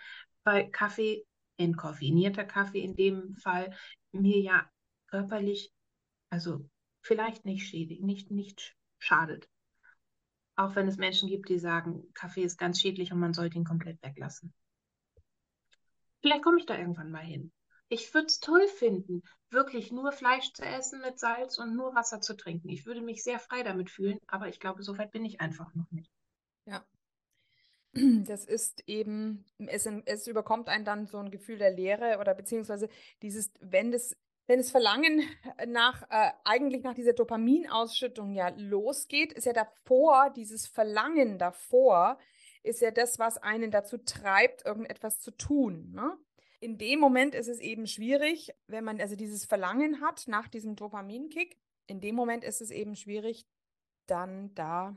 [0.44, 1.26] weil Kaffee,
[1.58, 3.76] entkoffeinierter Kaffee in dem Fall,
[4.12, 4.70] mir ja
[5.08, 5.72] körperlich,
[6.30, 6.70] also
[7.02, 9.50] vielleicht nicht schädigt, nicht, nicht schadet.
[10.56, 13.66] Auch wenn es Menschen gibt, die sagen, Kaffee ist ganz schädlich und man sollte ihn
[13.66, 14.54] komplett weglassen.
[16.22, 17.52] Vielleicht komme ich da irgendwann mal hin.
[17.94, 19.22] Ich würde es toll finden,
[19.52, 22.70] wirklich nur Fleisch zu essen mit Salz und nur Wasser zu trinken.
[22.70, 25.76] Ich würde mich sehr frei damit fühlen, aber ich glaube, so weit bin ich einfach
[25.76, 26.12] noch nicht.
[26.66, 26.84] Ja.
[28.26, 32.90] Das ist eben, es, es überkommt einen dann so ein Gefühl der Leere oder beziehungsweise
[33.22, 34.18] dieses, wenn das
[34.48, 35.22] wenn das Verlangen
[35.68, 42.18] nach äh, eigentlich nach dieser Dopaminausschüttung ja losgeht, ist ja davor, dieses Verlangen davor,
[42.64, 45.92] ist ja das, was einen dazu treibt, irgendetwas zu tun.
[45.94, 46.18] Ne?
[46.64, 50.78] In dem Moment ist es eben schwierig, wenn man also dieses Verlangen hat nach diesem
[50.78, 51.60] Dopaminkick.
[51.88, 53.46] In dem Moment ist es eben schwierig,
[54.06, 54.96] dann da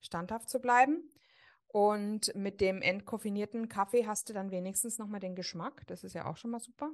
[0.00, 1.10] standhaft zu bleiben.
[1.66, 5.82] Und mit dem entkoffinierten Kaffee hast du dann wenigstens nochmal den Geschmack.
[5.88, 6.92] Das ist ja auch schon mal super.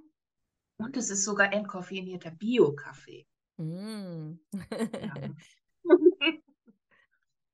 [0.79, 3.27] Und es ist sogar entkoffinierter Bio-Kaffee.
[3.59, 4.39] Mm.
[4.55, 5.15] ja.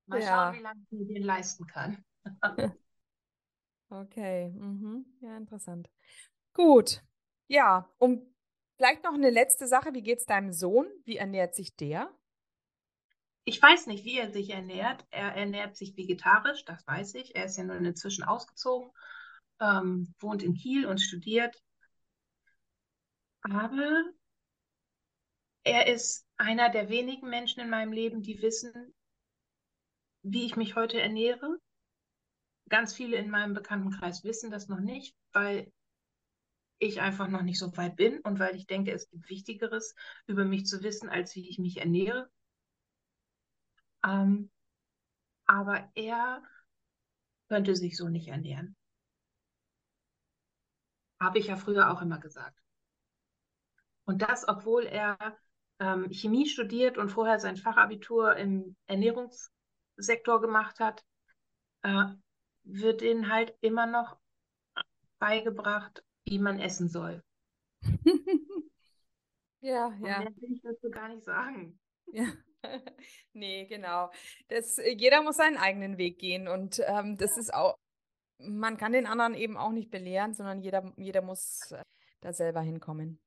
[0.07, 0.27] Mal ja.
[0.27, 2.05] schauen, wie lange ich mir den leisten kann.
[3.91, 5.05] okay, mhm.
[5.21, 5.91] ja, interessant.
[6.55, 7.03] Gut,
[7.47, 8.23] ja, um
[8.77, 9.95] vielleicht noch eine letzte Sache.
[9.95, 10.87] Wie geht es deinem Sohn?
[11.05, 12.11] Wie ernährt sich der?
[13.45, 15.07] Ich weiß nicht, wie er sich ernährt.
[15.11, 17.35] Er ernährt sich vegetarisch, das weiß ich.
[17.35, 18.91] Er ist ja nun inzwischen ausgezogen
[19.61, 21.57] ähm, wohnt in Kiel und studiert.
[23.43, 24.05] Aber
[25.65, 28.95] er ist einer der wenigen Menschen in meinem Leben, die wissen,
[30.23, 31.59] wie ich mich heute ernähre.
[32.69, 35.73] Ganz viele in meinem Bekanntenkreis wissen das noch nicht, weil
[36.79, 39.95] ich einfach noch nicht so weit bin und weil ich denke, es gibt Wichtigeres
[40.27, 42.31] über mich zu wissen, als wie ich mich ernähre.
[44.05, 44.51] Ähm,
[45.47, 46.43] aber er
[47.49, 48.77] könnte sich so nicht ernähren.
[51.21, 52.63] Habe ich ja früher auch immer gesagt.
[54.05, 55.37] Und das, obwohl er
[55.81, 61.05] ähm, Chemie studiert und vorher sein Fachabitur im Ernährungssektor gemacht hat,
[61.83, 62.05] äh,
[62.69, 64.19] wird ihnen halt immer noch
[65.19, 67.23] beigebracht, wie man essen soll.
[69.61, 70.19] ja, Und ja.
[70.21, 71.79] mehr will ich dazu gar nicht sagen.
[72.13, 72.27] Ja.
[73.35, 74.11] Nee, genau.
[74.49, 77.79] Das, jeder muss seinen eigenen Weg gehen und ähm, das ist auch,
[78.39, 81.85] man kann den anderen eben auch nicht belehren, sondern jeder, jeder muss äh,
[82.21, 83.21] da selber hinkommen.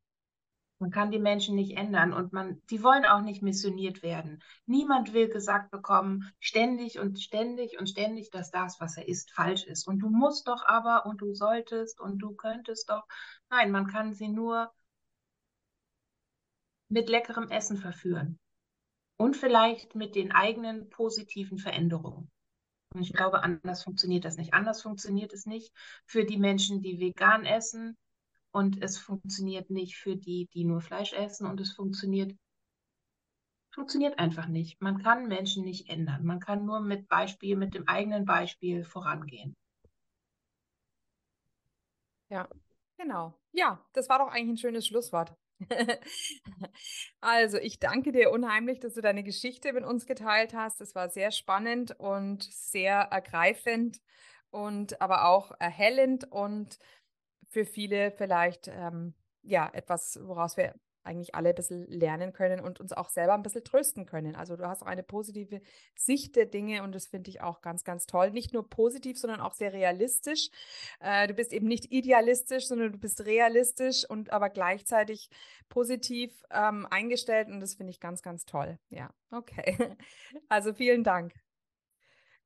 [0.81, 4.41] Man kann die Menschen nicht ändern und man, die wollen auch nicht missioniert werden.
[4.65, 9.63] Niemand will gesagt bekommen, ständig und ständig und ständig, dass das, was er isst, falsch
[9.63, 9.87] ist.
[9.87, 13.05] Und du musst doch aber und du solltest und du könntest doch.
[13.51, 14.73] Nein, man kann sie nur
[16.89, 18.39] mit leckerem Essen verführen
[19.17, 22.31] und vielleicht mit den eigenen positiven Veränderungen.
[22.95, 24.55] Und ich glaube, anders funktioniert das nicht.
[24.55, 25.71] Anders funktioniert es nicht
[26.07, 27.95] für die Menschen, die vegan essen
[28.51, 32.35] und es funktioniert nicht für die, die nur Fleisch essen und es funktioniert
[33.73, 34.81] funktioniert einfach nicht.
[34.81, 36.25] Man kann Menschen nicht ändern.
[36.25, 39.55] Man kann nur mit Beispiel, mit dem eigenen Beispiel vorangehen.
[42.29, 42.47] Ja,
[42.97, 43.33] genau.
[43.51, 45.35] Ja, das war doch eigentlich ein schönes Schlusswort.
[47.21, 50.81] Also, ich danke dir unheimlich, dass du deine Geschichte mit uns geteilt hast.
[50.81, 54.01] Es war sehr spannend und sehr ergreifend
[54.49, 56.77] und aber auch erhellend und
[57.51, 60.73] für viele vielleicht ähm, ja etwas, woraus wir
[61.03, 64.35] eigentlich alle ein bisschen lernen können und uns auch selber ein bisschen trösten können.
[64.35, 65.61] Also du hast auch eine positive
[65.95, 68.31] Sicht der Dinge und das finde ich auch ganz, ganz toll.
[68.31, 70.49] Nicht nur positiv, sondern auch sehr realistisch.
[70.99, 75.29] Äh, du bist eben nicht idealistisch, sondern du bist realistisch und aber gleichzeitig
[75.69, 78.77] positiv ähm, eingestellt und das finde ich ganz, ganz toll.
[78.89, 79.75] Ja, okay.
[80.49, 81.33] Also vielen Dank.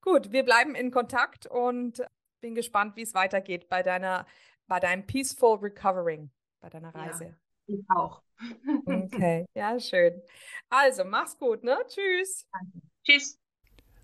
[0.01, 2.01] Gut, wir bleiben in Kontakt und
[2.39, 4.27] bin gespannt, wie es weitergeht bei deiner,
[4.67, 6.29] bei deinem Peaceful Recovering,
[6.61, 7.35] bei deiner Reise.
[7.67, 8.21] Ja, ich auch.
[8.85, 10.21] Okay, ja, schön.
[10.69, 11.77] Also, mach's gut, ne?
[11.87, 12.47] Tschüss.
[12.51, 12.81] Danke.
[13.03, 13.39] Tschüss.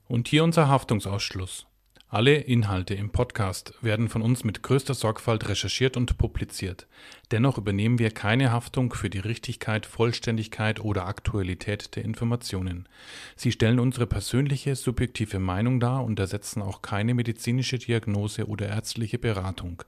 [0.08, 1.68] Und hier unser Haftungsausschluss.
[2.14, 6.88] Alle Inhalte im Podcast werden von uns mit größter Sorgfalt recherchiert und publiziert.
[7.32, 12.90] Dennoch übernehmen wir keine Haftung für die Richtigkeit, Vollständigkeit oder Aktualität der Informationen.
[13.38, 19.18] Sie stellen unsere persönliche, subjektive Meinung dar und ersetzen auch keine medizinische Diagnose oder ärztliche
[19.18, 19.84] Beratung.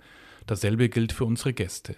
[0.45, 1.95] Dasselbe gilt für unsere Gäste.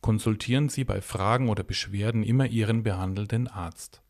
[0.00, 4.02] Konsultieren Sie bei Fragen oder Beschwerden immer Ihren behandelnden Arzt.